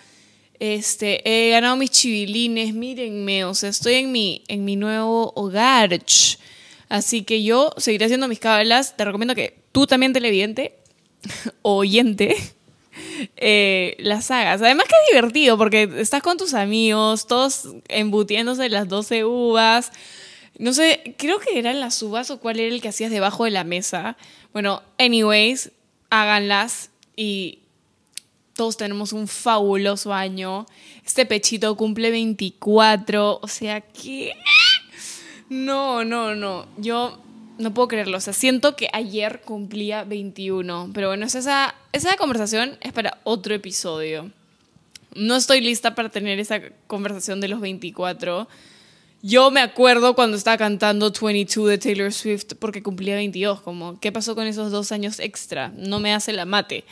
este, 0.62 1.23
he 1.28 1.50
ganado 1.50 1.76
mis 1.76 1.90
chivilines, 1.90 2.73
mírenme, 2.73 3.45
o 3.45 3.52
sea, 3.52 3.69
estoy 3.69 3.95
en 3.95 4.12
mi, 4.12 4.45
en 4.47 4.64
mi 4.64 4.76
nuevo 4.76 5.33
hogar. 5.35 5.99
Así 6.88 7.25
que 7.25 7.42
yo 7.42 7.75
seguiré 7.78 8.04
haciendo 8.04 8.28
mis 8.28 8.38
cabalas. 8.38 8.97
Te 8.97 9.04
recomiendo 9.04 9.35
que 9.35 9.59
tú 9.73 9.88
también, 9.88 10.12
televidente, 10.12 10.76
oyente, 11.62 12.37
eh, 13.38 13.97
las 13.99 14.31
hagas. 14.31 14.62
Además 14.62 14.87
que 14.87 14.95
es 14.95 15.12
divertido 15.12 15.59
porque 15.59 15.90
estás 15.97 16.23
con 16.23 16.38
tus 16.38 16.54
amigos, 16.54 17.26
todos 17.26 17.75
embutiéndose 17.88 18.69
las 18.69 18.87
12 18.87 19.25
uvas. 19.25 19.90
No 20.59 20.73
sé, 20.73 21.16
creo 21.19 21.40
que 21.40 21.59
eran 21.59 21.81
las 21.81 22.00
uvas 22.04 22.31
o 22.31 22.38
cuál 22.38 22.61
era 22.61 22.73
el 22.73 22.81
que 22.81 22.90
hacías 22.90 23.11
debajo 23.11 23.47
de 23.47 23.50
la 23.50 23.64
mesa. 23.64 24.16
Bueno, 24.52 24.85
anyways, 24.97 25.73
háganlas 26.09 26.90
y 27.16 27.62
todos 28.54 28.76
tenemos 28.76 29.12
un 29.12 29.28
fabuloso 29.28 30.12
año. 30.12 30.66
Este 31.04 31.26
pechito 31.26 31.76
cumple 31.76 32.11
24, 32.11 33.40
o 33.40 33.49
sea 33.49 33.80
que... 33.80 34.35
No, 35.49 36.04
no, 36.04 36.35
no. 36.35 36.66
Yo 36.78 37.18
no 37.59 37.75
puedo 37.75 37.88
creerlo. 37.88 38.18
O 38.18 38.21
sea, 38.21 38.32
siento 38.32 38.76
que 38.76 38.88
ayer 38.92 39.42
cumplía 39.44 40.04
21. 40.04 40.90
Pero 40.94 41.09
bueno, 41.09 41.26
esa, 41.26 41.75
esa 41.92 42.16
conversación 42.16 42.78
es 42.80 42.92
para 42.92 43.18
otro 43.25 43.54
episodio. 43.54 44.30
No 45.14 45.37
estoy 45.37 45.61
lista 45.61 45.94
para 45.94 46.09
tener 46.09 46.38
esa 46.38 46.61
conversación 46.87 47.40
de 47.40 47.49
los 47.49 47.61
24. 47.61 48.49
Yo 49.23 49.50
me 49.50 49.61
acuerdo 49.61 50.14
cuando 50.14 50.37
estaba 50.37 50.56
cantando 50.56 51.12
22 51.12 51.68
de 51.68 51.78
Taylor 51.78 52.12
Swift 52.12 52.54
porque 52.59 52.82
cumplía 52.82 53.14
22. 53.16 53.61
Como, 53.61 54.00
¿qué 54.00 54.11
pasó 54.11 54.35
con 54.35 54.47
esos 54.47 54.73
dos 54.73 54.90
años 54.90 55.21
extra? 55.21 55.73
No 55.76 56.00
me 56.00 56.14
hace 56.14 56.32
la 56.32 56.44
mate. 56.44 56.85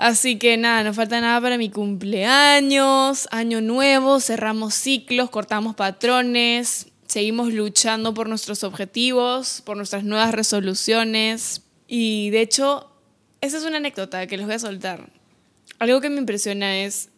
Así 0.00 0.38
que 0.38 0.56
nada, 0.56 0.82
no 0.82 0.94
falta 0.94 1.20
nada 1.20 1.38
para 1.42 1.58
mi 1.58 1.68
cumpleaños, 1.68 3.28
año 3.30 3.60
nuevo, 3.60 4.18
cerramos 4.18 4.72
ciclos, 4.72 5.28
cortamos 5.28 5.74
patrones, 5.76 6.86
seguimos 7.06 7.52
luchando 7.52 8.14
por 8.14 8.26
nuestros 8.26 8.64
objetivos, 8.64 9.60
por 9.60 9.76
nuestras 9.76 10.02
nuevas 10.02 10.32
resoluciones. 10.32 11.64
Y 11.86 12.30
de 12.30 12.40
hecho, 12.40 12.90
esa 13.42 13.58
es 13.58 13.64
una 13.64 13.76
anécdota 13.76 14.26
que 14.26 14.38
les 14.38 14.46
voy 14.46 14.54
a 14.54 14.58
soltar. 14.58 15.12
Algo 15.78 16.00
que 16.00 16.08
me 16.08 16.16
impresiona 16.16 16.78
es, 16.78 17.10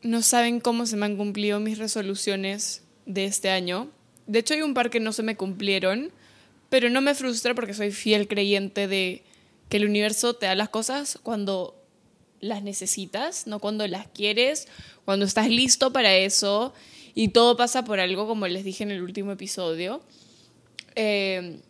no 0.00 0.22
saben 0.22 0.60
cómo 0.60 0.86
se 0.86 0.96
me 0.96 1.04
han 1.04 1.18
cumplido 1.18 1.60
mis 1.60 1.76
resoluciones 1.76 2.82
de 3.04 3.26
este 3.26 3.50
año. 3.50 3.90
De 4.26 4.38
hecho, 4.38 4.54
hay 4.54 4.62
un 4.62 4.72
par 4.72 4.88
que 4.88 5.00
no 5.00 5.12
se 5.12 5.22
me 5.22 5.36
cumplieron, 5.36 6.10
pero 6.70 6.88
no 6.88 7.02
me 7.02 7.14
frustra 7.14 7.54
porque 7.54 7.74
soy 7.74 7.90
fiel 7.90 8.26
creyente 8.26 8.88
de 8.88 9.22
que 9.68 9.76
el 9.76 9.84
universo 9.84 10.32
te 10.32 10.46
da 10.46 10.54
las 10.54 10.70
cosas 10.70 11.18
cuando 11.22 11.81
las 12.42 12.62
necesitas, 12.62 13.46
no 13.46 13.58
cuando 13.58 13.86
las 13.86 14.08
quieres, 14.08 14.68
cuando 15.06 15.24
estás 15.24 15.48
listo 15.48 15.94
para 15.94 16.14
eso 16.14 16.74
y 17.14 17.28
todo 17.28 17.56
pasa 17.56 17.84
por 17.84 18.00
algo, 18.00 18.26
como 18.26 18.46
les 18.48 18.64
dije 18.64 18.84
en 18.84 18.90
el 18.90 19.00
último 19.00 19.32
episodio. 19.32 20.02
Eh, 20.94 21.60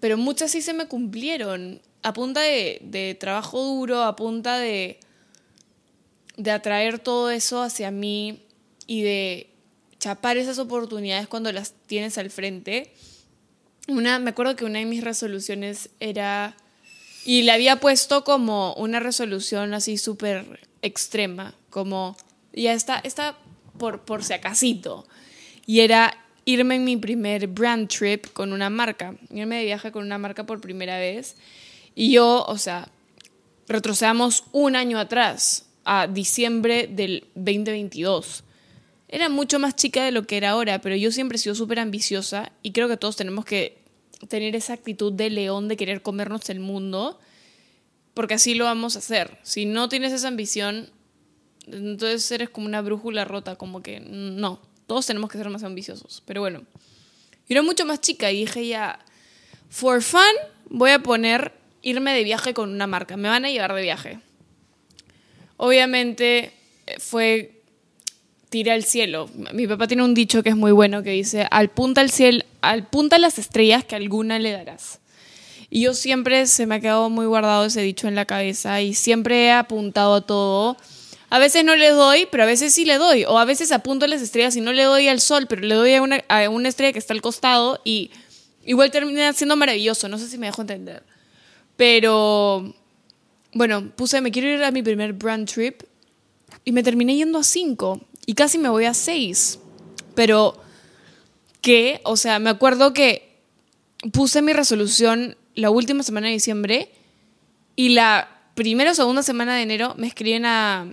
pero 0.00 0.16
muchas 0.16 0.50
sí 0.50 0.62
se 0.62 0.72
me 0.72 0.88
cumplieron. 0.88 1.80
A 2.02 2.12
punta 2.12 2.40
de, 2.40 3.16
trabajo 3.20 3.62
duro, 3.62 4.02
a 4.02 4.16
punta 4.16 4.58
de, 4.58 4.98
de 6.36 6.50
atraer 6.50 6.98
todo 6.98 7.30
eso 7.30 7.62
hacia 7.62 7.92
mí 7.92 8.42
y 8.88 9.02
de 9.02 9.50
chapar 10.00 10.36
esas 10.36 10.58
oportunidades 10.58 11.28
cuando 11.28 11.52
las 11.52 11.74
tienes 11.86 12.18
al 12.18 12.30
frente. 12.30 12.92
Una, 13.86 14.18
me 14.18 14.30
acuerdo 14.30 14.56
que 14.56 14.64
una 14.64 14.80
de 14.80 14.84
mis 14.84 15.04
resoluciones 15.04 15.90
era, 16.00 16.56
y 17.24 17.42
le 17.42 17.52
había 17.52 17.76
puesto 17.76 18.24
como 18.24 18.74
una 18.74 19.00
resolución 19.00 19.74
así 19.74 19.96
súper 19.96 20.60
extrema, 20.82 21.54
como, 21.70 22.16
ya 22.52 22.72
está, 22.72 22.98
está 22.98 23.36
por, 23.78 24.00
por 24.02 24.24
si 24.24 24.32
acasito. 24.32 25.06
Y 25.66 25.80
era 25.80 26.16
irme 26.44 26.76
en 26.76 26.84
mi 26.84 26.96
primer 26.96 27.46
brand 27.46 27.88
trip 27.88 28.26
con 28.32 28.52
una 28.52 28.70
marca, 28.70 29.14
irme 29.30 29.58
de 29.58 29.64
viaje 29.64 29.92
con 29.92 30.04
una 30.04 30.18
marca 30.18 30.44
por 30.44 30.60
primera 30.60 30.98
vez. 30.98 31.36
Y 31.94 32.12
yo, 32.12 32.44
o 32.48 32.58
sea, 32.58 32.88
retrocedamos 33.68 34.44
un 34.52 34.76
año 34.76 34.98
atrás, 34.98 35.66
a 35.84 36.06
diciembre 36.06 36.88
del 36.88 37.26
2022. 37.34 38.44
Era 39.08 39.28
mucho 39.28 39.58
más 39.58 39.76
chica 39.76 40.04
de 40.04 40.10
lo 40.10 40.26
que 40.26 40.36
era 40.36 40.50
ahora, 40.50 40.80
pero 40.80 40.96
yo 40.96 41.12
siempre 41.12 41.36
he 41.36 41.38
sido 41.38 41.54
súper 41.54 41.78
ambiciosa 41.78 42.50
y 42.62 42.72
creo 42.72 42.88
que 42.88 42.96
todos 42.96 43.16
tenemos 43.16 43.44
que 43.44 43.81
tener 44.28 44.54
esa 44.56 44.72
actitud 44.72 45.12
de 45.12 45.30
león 45.30 45.68
de 45.68 45.76
querer 45.76 46.02
comernos 46.02 46.48
el 46.50 46.60
mundo, 46.60 47.18
porque 48.14 48.34
así 48.34 48.54
lo 48.54 48.64
vamos 48.64 48.96
a 48.96 49.00
hacer. 49.00 49.38
Si 49.42 49.64
no 49.64 49.88
tienes 49.88 50.12
esa 50.12 50.28
ambición, 50.28 50.90
entonces 51.66 52.30
eres 52.30 52.50
como 52.50 52.66
una 52.66 52.82
brújula 52.82 53.24
rota, 53.24 53.56
como 53.56 53.82
que 53.82 54.00
no, 54.00 54.60
todos 54.86 55.06
tenemos 55.06 55.30
que 55.30 55.38
ser 55.38 55.48
más 55.48 55.62
ambiciosos. 55.62 56.22
Pero 56.26 56.40
bueno, 56.40 56.60
yo 56.60 57.46
era 57.48 57.62
mucho 57.62 57.84
más 57.84 58.00
chica 58.00 58.30
y 58.30 58.40
dije 58.40 58.66
ya, 58.66 58.98
for 59.68 60.02
fun, 60.02 60.20
voy 60.68 60.90
a 60.90 61.02
poner 61.02 61.52
irme 61.82 62.14
de 62.14 62.24
viaje 62.24 62.54
con 62.54 62.70
una 62.70 62.86
marca, 62.86 63.16
me 63.16 63.28
van 63.28 63.44
a 63.44 63.50
llevar 63.50 63.74
de 63.74 63.82
viaje. 63.82 64.20
Obviamente 65.56 66.52
eh, 66.86 66.98
fue 66.98 67.61
tira 68.52 68.74
al 68.74 68.84
cielo. 68.84 69.30
Mi 69.52 69.66
papá 69.66 69.88
tiene 69.88 70.04
un 70.04 70.12
dicho 70.12 70.42
que 70.42 70.50
es 70.50 70.56
muy 70.56 70.72
bueno 70.72 71.02
que 71.02 71.10
dice, 71.10 71.48
al 71.50 71.70
punta 71.70 72.02
al 72.02 72.10
cielo, 72.10 72.44
al 72.60 72.86
punta 72.86 73.18
las 73.18 73.38
estrellas 73.38 73.82
que 73.82 73.96
alguna 73.96 74.38
le 74.38 74.52
darás. 74.52 75.00
Y 75.70 75.80
yo 75.80 75.94
siempre 75.94 76.46
se 76.46 76.66
me 76.66 76.74
ha 76.74 76.80
quedado 76.80 77.08
muy 77.08 77.24
guardado 77.24 77.64
ese 77.64 77.80
dicho 77.80 78.06
en 78.06 78.14
la 78.14 78.26
cabeza 78.26 78.82
y 78.82 78.92
siempre 78.92 79.46
he 79.46 79.52
apuntado 79.52 80.14
a 80.14 80.20
todo 80.26 80.76
a 81.30 81.38
veces 81.38 81.64
no 81.64 81.76
le 81.76 81.88
doy, 81.88 82.28
pero 82.30 82.42
a 82.42 82.46
veces 82.46 82.74
sí 82.74 82.84
le 82.84 82.98
doy. 82.98 83.24
O 83.24 83.38
a 83.38 83.46
veces 83.46 83.72
apunto 83.72 84.04
a 84.04 84.08
las 84.08 84.20
estrellas 84.20 84.54
y 84.54 84.60
no 84.60 84.74
le 84.74 84.82
doy 84.82 85.08
al 85.08 85.18
sol, 85.18 85.46
pero 85.48 85.62
le 85.62 85.74
doy 85.74 85.94
a 85.94 86.02
una, 86.02 86.22
a 86.28 86.46
una 86.50 86.68
estrella 86.68 86.92
que 86.92 86.98
está 86.98 87.14
al 87.14 87.22
costado 87.22 87.80
y 87.84 88.10
igual 88.66 88.90
termina 88.90 89.32
siendo 89.32 89.56
maravilloso. 89.56 90.10
No 90.10 90.18
sé 90.18 90.28
si 90.28 90.36
me 90.36 90.48
dejo 90.48 90.60
entender. 90.60 91.02
Pero, 91.78 92.74
bueno, 93.54 93.92
puse, 93.96 94.20
me 94.20 94.30
quiero 94.30 94.48
ir 94.48 94.62
a 94.62 94.70
mi 94.72 94.82
primer 94.82 95.14
brand 95.14 95.50
trip 95.50 95.84
y 96.66 96.72
me 96.72 96.82
terminé 96.82 97.16
yendo 97.16 97.38
a 97.38 97.44
cinco 97.44 98.02
y 98.26 98.34
casi 98.34 98.58
me 98.58 98.68
voy 98.68 98.84
a 98.84 98.94
seis. 98.94 99.58
Pero, 100.14 100.60
¿qué? 101.60 102.00
O 102.04 102.16
sea, 102.16 102.38
me 102.38 102.50
acuerdo 102.50 102.92
que 102.92 103.40
puse 104.12 104.42
mi 104.42 104.52
resolución 104.52 105.36
la 105.54 105.70
última 105.70 106.02
semana 106.02 106.26
de 106.26 106.34
diciembre 106.34 106.90
y 107.76 107.90
la 107.90 108.28
primera 108.54 108.92
o 108.92 108.94
segunda 108.94 109.22
semana 109.22 109.56
de 109.56 109.62
enero 109.62 109.94
me 109.96 110.06
escriben 110.06 110.44
a, 110.44 110.86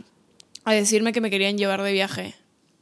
a 0.63 0.73
decirme 0.73 1.11
que 1.11 1.21
me 1.21 1.29
querían 1.29 1.57
llevar 1.57 1.83
de 1.83 1.91
viaje. 1.91 2.35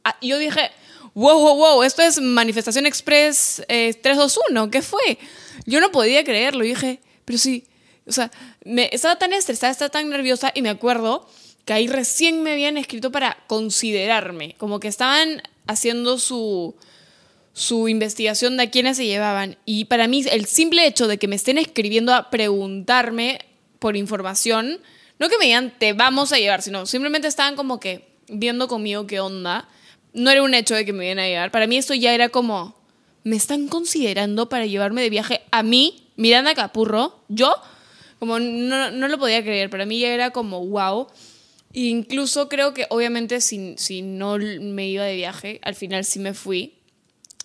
Ah, 0.04 0.16
y 0.20 0.28
yo 0.28 0.38
dije, 0.38 0.70
wow, 1.14 1.38
wow, 1.38 1.56
wow, 1.56 1.82
esto 1.82 2.02
es 2.02 2.20
Manifestación 2.20 2.86
Express 2.86 3.62
321, 3.66 4.64
eh, 4.64 4.70
¿qué 4.70 4.82
fue? 4.82 5.18
Yo 5.66 5.80
no 5.80 5.90
podía 5.90 6.24
creerlo, 6.24 6.64
y 6.64 6.68
dije, 6.68 7.00
pero 7.24 7.38
sí, 7.38 7.64
o 8.06 8.12
sea, 8.12 8.30
me, 8.64 8.88
estaba 8.92 9.16
tan 9.16 9.32
estresada, 9.32 9.72
estaba 9.72 9.90
tan 9.90 10.08
nerviosa 10.08 10.52
y 10.54 10.62
me 10.62 10.70
acuerdo 10.70 11.28
que 11.68 11.74
ahí 11.74 11.86
recién 11.86 12.42
me 12.42 12.52
habían 12.52 12.78
escrito 12.78 13.12
para 13.12 13.36
considerarme, 13.46 14.54
como 14.56 14.80
que 14.80 14.88
estaban 14.88 15.42
haciendo 15.66 16.18
su, 16.18 16.74
su 17.52 17.88
investigación 17.88 18.56
de 18.56 18.62
a 18.62 18.70
quiénes 18.70 18.96
se 18.96 19.04
llevaban. 19.04 19.58
Y 19.66 19.84
para 19.84 20.08
mí 20.08 20.24
el 20.30 20.46
simple 20.46 20.86
hecho 20.86 21.06
de 21.08 21.18
que 21.18 21.28
me 21.28 21.36
estén 21.36 21.58
escribiendo 21.58 22.14
a 22.14 22.30
preguntarme 22.30 23.40
por 23.80 23.98
información, 23.98 24.80
no 25.18 25.28
que 25.28 25.36
me 25.36 25.44
digan 25.44 25.74
te 25.78 25.92
vamos 25.92 26.32
a 26.32 26.38
llevar, 26.38 26.62
sino 26.62 26.86
simplemente 26.86 27.28
estaban 27.28 27.54
como 27.54 27.78
que 27.78 28.08
viendo 28.28 28.66
conmigo 28.66 29.06
qué 29.06 29.20
onda. 29.20 29.68
No 30.14 30.30
era 30.30 30.42
un 30.42 30.54
hecho 30.54 30.74
de 30.74 30.86
que 30.86 30.94
me 30.94 31.04
iban 31.04 31.18
a 31.18 31.28
llevar. 31.28 31.50
Para 31.50 31.66
mí 31.66 31.76
esto 31.76 31.92
ya 31.92 32.14
era 32.14 32.30
como 32.30 32.78
me 33.24 33.36
están 33.36 33.68
considerando 33.68 34.48
para 34.48 34.64
llevarme 34.64 35.02
de 35.02 35.10
viaje 35.10 35.42
a 35.50 35.62
mí, 35.62 36.08
Miranda 36.16 36.54
Capurro, 36.54 37.20
yo, 37.28 37.54
como 38.18 38.38
no, 38.38 38.90
no 38.90 39.08
lo 39.08 39.18
podía 39.18 39.42
creer, 39.42 39.68
para 39.68 39.84
mí 39.84 40.00
ya 40.00 40.08
era 40.08 40.30
como 40.30 40.64
wow. 40.64 41.08
Incluso 41.72 42.48
creo 42.48 42.72
que 42.72 42.86
obviamente 42.88 43.40
si, 43.40 43.74
si 43.76 44.02
no 44.02 44.38
me 44.38 44.88
iba 44.88 45.04
de 45.04 45.16
viaje, 45.16 45.60
al 45.62 45.74
final 45.74 46.04
sí 46.04 46.18
me 46.18 46.34
fui, 46.34 46.74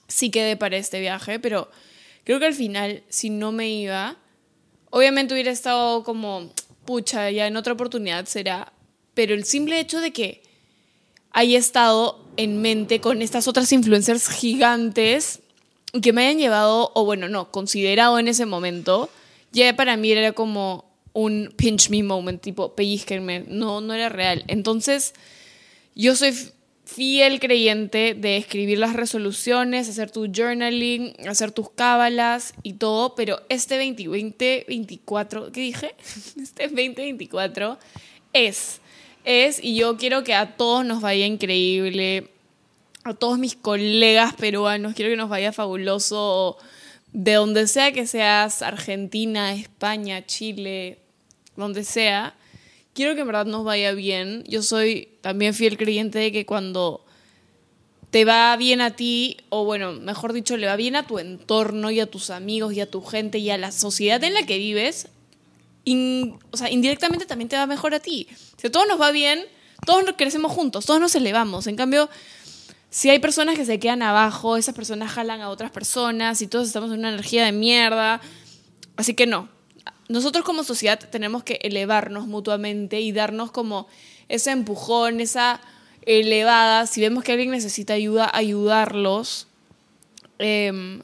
sí 0.07 0.29
quedé 0.29 0.55
para 0.55 0.77
este 0.77 0.99
viaje, 0.99 1.39
pero 1.39 1.69
creo 2.23 2.39
que 2.39 2.45
al 2.45 2.53
final 2.53 3.03
si 3.09 3.29
no 3.29 3.51
me 3.51 3.69
iba, 3.69 4.17
obviamente 4.89 5.33
hubiera 5.33 5.51
estado 5.51 6.03
como, 6.03 6.51
pucha, 6.85 7.29
ya 7.31 7.47
en 7.47 7.57
otra 7.57 7.73
oportunidad 7.73 8.25
será, 8.25 8.71
pero 9.13 9.33
el 9.33 9.43
simple 9.43 9.79
hecho 9.79 9.99
de 9.99 10.13
que 10.13 10.41
haya 11.31 11.57
estado 11.57 12.23
en 12.37 12.61
mente 12.61 13.01
con 13.01 13.21
estas 13.21 13.47
otras 13.47 13.71
influencers 13.71 14.29
gigantes 14.29 15.41
que 16.01 16.13
me 16.13 16.25
hayan 16.25 16.39
llevado, 16.39 16.91
o 16.95 17.05
bueno, 17.05 17.27
no, 17.27 17.51
considerado 17.51 18.17
en 18.19 18.27
ese 18.27 18.45
momento, 18.45 19.09
ya 19.51 19.75
para 19.75 19.97
mí 19.97 20.11
era 20.11 20.31
como 20.31 20.92
un 21.13 21.53
pinch 21.55 21.89
me 21.89 22.03
moment, 22.03 22.41
tipo 22.41 22.75
pellizquenme, 22.75 23.45
no, 23.47 23.81
no 23.81 23.93
era 23.93 24.09
real. 24.09 24.43
Entonces, 24.47 25.13
yo 25.95 26.15
soy 26.15 26.33
fiel 26.85 27.39
creyente 27.39 28.13
de 28.13 28.37
escribir 28.37 28.77
las 28.77 28.93
resoluciones, 28.93 29.89
hacer 29.89 30.11
tu 30.11 30.31
journaling, 30.31 31.15
hacer 31.27 31.51
tus 31.51 31.69
cábalas 31.69 32.53
y 32.61 32.73
todo, 32.73 33.15
pero 33.15 33.41
este 33.49 33.77
2024, 33.77 35.51
¿qué 35.51 35.61
dije? 35.61 35.95
Este 36.41 36.63
2024 36.63 37.79
es, 38.33 38.79
es, 39.23 39.63
y 39.63 39.75
yo 39.75 39.97
quiero 39.97 40.23
que 40.23 40.33
a 40.33 40.55
todos 40.57 40.85
nos 40.85 41.01
vaya 41.01 41.25
increíble, 41.25 42.29
a 43.03 43.13
todos 43.13 43.39
mis 43.39 43.55
colegas 43.55 44.33
peruanos, 44.33 44.93
quiero 44.93 45.11
que 45.11 45.17
nos 45.17 45.29
vaya 45.29 45.51
fabuloso, 45.51 46.57
de 47.11 47.33
donde 47.33 47.67
sea 47.67 47.91
que 47.91 48.07
seas, 48.07 48.61
Argentina, 48.61 49.53
España, 49.53 50.25
Chile, 50.25 51.02
donde 51.55 51.83
sea, 51.83 52.35
quiero 52.93 53.15
que 53.15 53.21
en 53.21 53.27
verdad 53.27 53.45
nos 53.45 53.63
vaya 53.63 53.91
bien. 53.93 54.43
Yo 54.47 54.61
soy 54.61 55.09
también 55.21 55.53
fiel 55.53 55.77
creyente 55.77 56.19
de 56.19 56.31
que 56.31 56.45
cuando 56.45 57.03
te 58.09 58.25
va 58.25 58.55
bien 58.57 58.79
a 58.81 58.91
ti, 58.91 59.37
o 59.49 59.65
bueno, 59.65 59.93
mejor 59.93 60.33
dicho, 60.33 60.55
le 60.55 60.67
va 60.67 60.75
bien 60.75 60.95
a 60.95 61.07
tu 61.07 61.17
entorno 61.17 61.89
y 61.89 61.99
a 61.99 62.05
tus 62.05 62.29
amigos 62.29 62.73
y 62.73 62.79
a 62.79 62.89
tu 62.89 63.01
gente 63.01 63.39
y 63.39 63.49
a 63.49 63.57
la 63.57 63.71
sociedad 63.71 64.23
en 64.23 64.35
la 64.35 64.45
que 64.45 64.59
vives, 64.59 65.07
o 65.85 66.57
sea, 66.57 66.69
indirectamente 66.69 67.25
también 67.25 67.49
te 67.49 67.57
va 67.57 67.65
mejor 67.65 67.93
a 67.95 67.99
ti. 67.99 68.27
Si 68.57 68.67
a 68.67 68.71
todos 68.71 68.87
nos 68.87 69.01
va 69.01 69.11
bien, 69.11 69.43
todos 69.85 70.05
crecemos 70.15 70.51
juntos, 70.51 70.85
todos 70.85 71.01
nos 71.01 71.15
elevamos. 71.15 71.67
En 71.67 71.75
cambio, 71.75 72.09
si 72.89 73.09
hay 73.09 73.17
personas 73.17 73.57
que 73.57 73.65
se 73.65 73.79
quedan 73.79 74.03
abajo, 74.03 74.57
esas 74.57 74.75
personas 74.75 75.11
jalan 75.11 75.41
a 75.41 75.49
otras 75.49 75.71
personas 75.71 76.41
y 76.43 76.47
todos 76.47 76.67
estamos 76.67 76.91
en 76.91 76.99
una 76.99 77.09
energía 77.09 77.43
de 77.45 77.51
mierda. 77.51 78.21
Así 78.95 79.15
que 79.15 79.25
no, 79.25 79.49
nosotros 80.09 80.43
como 80.43 80.63
sociedad 80.63 80.99
tenemos 80.99 81.43
que 81.43 81.59
elevarnos 81.61 82.27
mutuamente 82.27 83.01
y 83.01 83.11
darnos 83.11 83.51
como 83.51 83.87
ese 84.29 84.51
empujón, 84.51 85.19
esa 85.19 85.61
elevada. 86.05 86.87
Si 86.87 87.01
vemos 87.01 87.23
que 87.23 87.31
alguien 87.31 87.51
necesita 87.51 87.93
ayuda, 87.93 88.29
ayudarlos. 88.33 89.47
Em, 90.39 91.01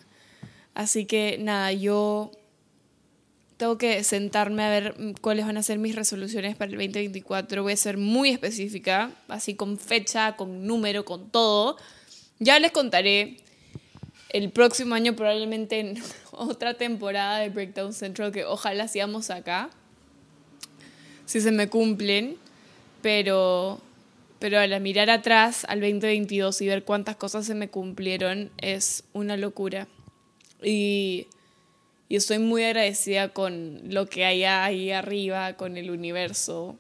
así 0.73 1.05
que 1.05 1.37
nada, 1.39 1.71
yo 1.71 2.31
tengo 3.57 3.77
que 3.77 4.03
sentarme 4.03 4.63
a 4.63 4.69
ver 4.69 4.95
cuáles 5.21 5.45
van 5.45 5.57
a 5.57 5.63
ser 5.63 5.79
mis 5.79 5.95
resoluciones 5.95 6.55
para 6.55 6.71
el 6.71 6.77
2024. 6.77 7.63
Voy 7.63 7.73
a 7.73 7.77
ser 7.77 7.97
muy 7.97 8.29
específica, 8.29 9.11
así 9.27 9.55
con 9.55 9.77
fecha, 9.77 10.35
con 10.35 10.65
número, 10.65 11.03
con 11.03 11.29
todo. 11.29 11.77
Ya 12.39 12.57
les 12.59 12.71
contaré 12.71 13.37
el 14.29 14.51
próximo 14.51 14.95
año 14.95 15.15
probablemente 15.15 15.79
en 15.79 16.01
otra 16.31 16.75
temporada 16.75 17.39
de 17.39 17.49
Breakdown 17.49 17.93
Central 17.93 18.31
que 18.31 18.45
ojalá 18.45 18.87
sigamos 18.87 19.29
acá, 19.29 19.69
si 21.25 21.41
se 21.41 21.51
me 21.51 21.69
cumplen, 21.69 22.37
pero, 23.01 23.79
pero 24.39 24.59
al 24.59 24.79
mirar 24.81 25.09
atrás 25.09 25.65
al 25.67 25.79
2022 25.79 26.61
y 26.61 26.67
ver 26.67 26.83
cuántas 26.83 27.15
cosas 27.17 27.45
se 27.45 27.53
me 27.53 27.69
cumplieron 27.69 28.51
es 28.57 29.03
una 29.13 29.37
locura. 29.37 29.87
Y, 30.63 31.27
y 32.09 32.15
estoy 32.15 32.39
muy 32.39 32.63
agradecida 32.63 33.29
con 33.29 33.79
lo 33.93 34.07
que 34.07 34.25
hay 34.25 34.43
ahí 34.43 34.91
arriba, 34.91 35.53
con 35.53 35.77
el 35.77 35.91
universo, 35.91 36.75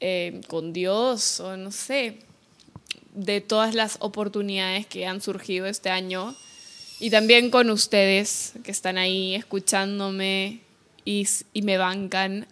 eh, 0.00 0.40
con 0.48 0.72
Dios, 0.72 1.38
o 1.38 1.56
no 1.56 1.70
sé, 1.70 2.18
de 3.14 3.40
todas 3.40 3.76
las 3.76 3.96
oportunidades 4.00 4.86
que 4.86 5.06
han 5.06 5.20
surgido 5.20 5.66
este 5.66 5.90
año 5.90 6.34
y 7.02 7.10
también 7.10 7.50
con 7.50 7.68
ustedes 7.68 8.52
que 8.62 8.70
están 8.70 8.96
ahí 8.96 9.34
escuchándome 9.34 10.60
y, 11.04 11.26
me 11.54 11.76
bancan, 11.76 12.46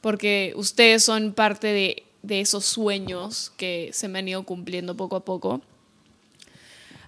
porque 0.00 0.52
ustedes 0.56 1.04
son 1.04 1.32
parte 1.32 1.68
de, 1.68 2.02
de 2.24 2.40
esos 2.40 2.64
sueños 2.64 3.52
que 3.56 3.90
se 3.92 4.08
me 4.08 4.18
han 4.18 4.26
ido 4.26 4.42
cumpliendo 4.42 4.96
poco 4.96 5.14
a 5.14 5.24
poco. 5.24 5.60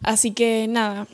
Así 0.02 0.30
que 0.30 0.68
nada, 0.68 1.08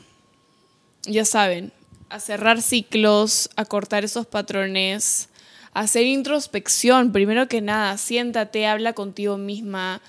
ya 1.07 1.25
saben, 1.25 1.71
a 2.09 2.19
cerrar 2.19 2.61
ciclos, 2.61 3.49
a 3.55 3.65
cortar 3.65 4.05
esos 4.05 4.27
patrones, 4.27 5.29
a 5.73 5.79
hacer 5.79 6.05
introspección. 6.05 7.11
Primero 7.11 7.47
que 7.47 7.61
nada, 7.61 7.97
siéntate, 7.97 8.67
habla 8.67 8.93
contigo 8.93 9.39
misma, 9.39 10.03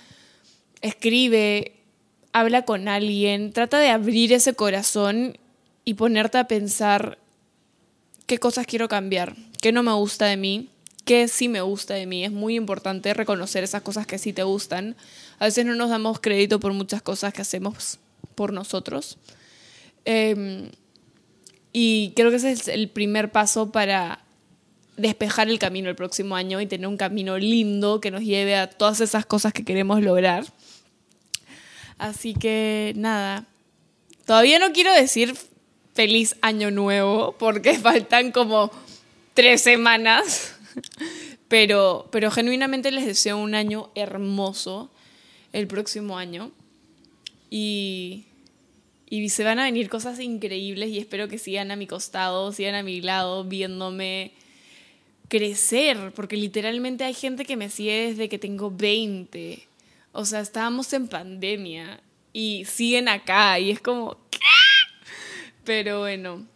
escribe, 0.83 1.73
habla 2.35 2.67
con 2.67 2.89
alguien, 2.89 3.55
trata 3.55 3.79
de 3.79 3.89
abrir 3.89 4.35
ese 4.35 4.53
corazón 4.53 5.39
y 5.87 5.95
ponerte 5.95 6.37
a 6.37 6.49
pensar 6.49 7.17
qué 8.27 8.39
cosas 8.39 8.67
quiero 8.67 8.89
cambiar, 8.89 9.37
qué 9.63 9.71
no 9.71 9.85
me 9.85 9.93
gusta 9.93 10.27
de 10.27 10.37
mí, 10.37 10.69
qué 11.05 11.29
sí 11.29 11.49
me 11.49 11.61
gusta 11.61 11.95
de 11.95 12.07
mí. 12.07 12.25
Es 12.25 12.33
muy 12.33 12.57
importante 12.57 13.15
reconocer 13.15 13.63
esas 13.63 13.83
cosas 13.83 14.05
que 14.05 14.19
sí 14.19 14.33
te 14.33 14.43
gustan. 14.43 14.97
A 15.39 15.45
veces 15.45 15.65
no 15.65 15.77
nos 15.77 15.89
damos 15.89 16.19
crédito 16.19 16.59
por 16.59 16.73
muchas 16.73 17.03
cosas 17.03 17.33
que 17.33 17.43
hacemos 17.43 18.01
por 18.35 18.53
nosotros. 18.53 19.17
Em, 20.05 20.71
y 21.73 22.13
creo 22.17 22.31
que 22.31 22.37
ese 22.37 22.51
es 22.51 22.67
el 22.67 22.89
primer 22.89 23.31
paso 23.31 23.71
para 23.71 24.25
despejar 24.97 25.49
el 25.49 25.61
camino 25.61 25.89
el 25.89 25.95
próximo 25.95 26.35
año 26.35 26.61
y 26.61 26.67
tener 26.67 26.89
un 26.89 26.97
camino 26.97 27.39
lindo 27.39 28.01
que 28.01 28.11
nos 28.11 28.23
lleve 28.23 28.57
a 28.57 28.69
todas 28.69 29.01
esas 29.01 29.25
cosas 29.25 29.53
que 29.53 29.65
queremos 29.65 30.03
lograr. 30.03 30.47
Así 31.97 32.35
que 32.35 32.93
nada, 32.97 33.47
todavía 34.25 34.59
no 34.59 34.73
quiero 34.73 34.93
decir 34.93 35.37
feliz 35.97 36.37
año 36.43 36.71
nuevo, 36.71 37.35
porque 37.39 37.75
faltan 37.79 38.31
como 38.31 38.71
tres 39.35 39.63
semanas. 39.63 40.53
Pero, 41.49 42.09
pero 42.11 42.31
genuinamente 42.31 42.91
les 42.91 43.07
deseo 43.07 43.39
un 43.39 43.55
año 43.55 43.91
hermoso 43.95 44.91
el 45.53 45.67
próximo 45.67 46.19
año. 46.19 46.51
Y, 47.51 48.25
y 49.09 49.29
se 49.29 49.45
van 49.45 49.59
a 49.59 49.65
venir 49.65 49.89
cosas 49.89 50.19
increíbles 50.21 50.91
y 50.91 50.99
espero 50.99 51.29
que 51.29 51.39
sigan 51.39 51.71
a 51.71 51.77
mi 51.77 51.87
costado, 51.87 52.53
sigan 52.53 52.75
a 52.75 52.83
mi 52.83 53.01
lado, 53.01 53.45
viéndome 53.45 54.33
crecer, 55.29 56.13
porque 56.15 56.37
literalmente 56.37 57.05
hay 57.05 57.15
gente 57.15 57.45
que 57.45 57.57
me 57.57 57.71
sigue 57.71 58.09
desde 58.09 58.29
que 58.29 58.39
tengo 58.39 58.71
20. 58.71 59.67
O 60.13 60.25
sea, 60.25 60.41
estábamos 60.41 60.93
en 60.93 61.09
pandemia 61.09 62.01
y 62.33 62.65
siguen 62.65 63.09
acá 63.09 63.59
y 63.59 63.71
es 63.71 63.81
como, 63.81 64.17
pero 65.67 65.99
bueno, 65.99 66.47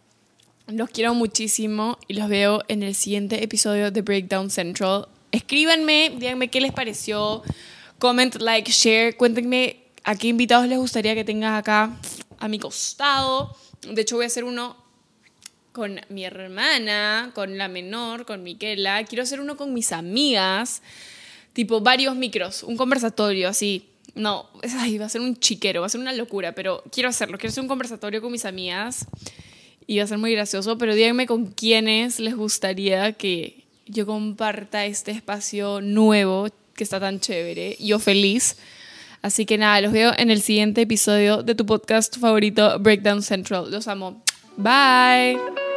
los 0.67 0.89
quiero 0.89 1.13
muchísimo 1.13 1.99
y 2.07 2.13
los 2.13 2.29
veo 2.29 2.63
en 2.69 2.81
el 2.81 2.95
siguiente 2.95 3.43
episodio 3.43 3.91
de 3.91 4.01
Breakdown 4.01 4.49
Central. 4.49 5.09
Escríbanme, 5.31 6.13
díganme 6.17 6.47
qué 6.47 6.61
les 6.61 6.71
pareció. 6.71 7.43
Comment, 7.99 8.33
like, 8.37 8.71
share. 8.71 9.15
Cuéntenme 9.17 9.83
a 10.05 10.15
qué 10.15 10.29
invitados 10.29 10.67
les 10.67 10.79
gustaría 10.79 11.13
que 11.13 11.25
tengas 11.25 11.59
acá 11.59 11.91
a 12.39 12.47
mi 12.47 12.57
costado. 12.57 13.55
De 13.81 14.01
hecho, 14.01 14.15
voy 14.15 14.23
a 14.23 14.27
hacer 14.27 14.45
uno 14.45 14.77
con 15.73 15.99
mi 16.07 16.23
hermana, 16.23 17.31
con 17.35 17.57
la 17.57 17.67
menor, 17.67 18.25
con 18.25 18.43
Miquela. 18.43 19.03
Quiero 19.03 19.23
hacer 19.23 19.41
uno 19.41 19.57
con 19.57 19.73
mis 19.73 19.91
amigas. 19.91 20.81
Tipo, 21.51 21.81
varios 21.81 22.15
micros, 22.15 22.63
un 22.63 22.77
conversatorio 22.77 23.49
así 23.49 23.90
no, 24.15 24.49
ay, 24.77 24.97
va 24.97 25.05
a 25.05 25.09
ser 25.09 25.21
un 25.21 25.37
chiquero, 25.37 25.81
va 25.81 25.87
a 25.87 25.89
ser 25.89 26.01
una 26.01 26.13
locura, 26.13 26.53
pero 26.53 26.83
quiero 26.91 27.09
hacerlo. 27.09 27.37
Quiero 27.37 27.51
hacer 27.51 27.61
un 27.61 27.67
conversatorio 27.67 28.21
con 28.21 28.31
mis 28.31 28.45
amigas 28.45 29.07
y 29.87 29.97
va 29.97 30.03
a 30.03 30.07
ser 30.07 30.17
muy 30.17 30.33
gracioso, 30.33 30.77
pero 30.77 30.95
díganme 30.95 31.27
con 31.27 31.47
quiénes 31.47 32.19
les 32.19 32.35
gustaría 32.35 33.13
que 33.13 33.63
yo 33.87 34.05
comparta 34.05 34.85
este 34.85 35.11
espacio 35.11 35.81
nuevo 35.81 36.47
que 36.75 36.83
está 36.83 36.99
tan 36.99 37.19
chévere. 37.19 37.77
Yo 37.79 37.99
feliz. 37.99 38.57
Así 39.21 39.45
que 39.45 39.57
nada, 39.57 39.81
los 39.81 39.91
veo 39.91 40.13
en 40.17 40.31
el 40.31 40.41
siguiente 40.41 40.81
episodio 40.81 41.43
de 41.43 41.55
tu 41.55 41.65
podcast 41.65 42.17
favorito, 42.17 42.79
Breakdown 42.79 43.21
Central. 43.21 43.69
Los 43.69 43.87
amo. 43.87 44.23
Bye. 44.57 45.70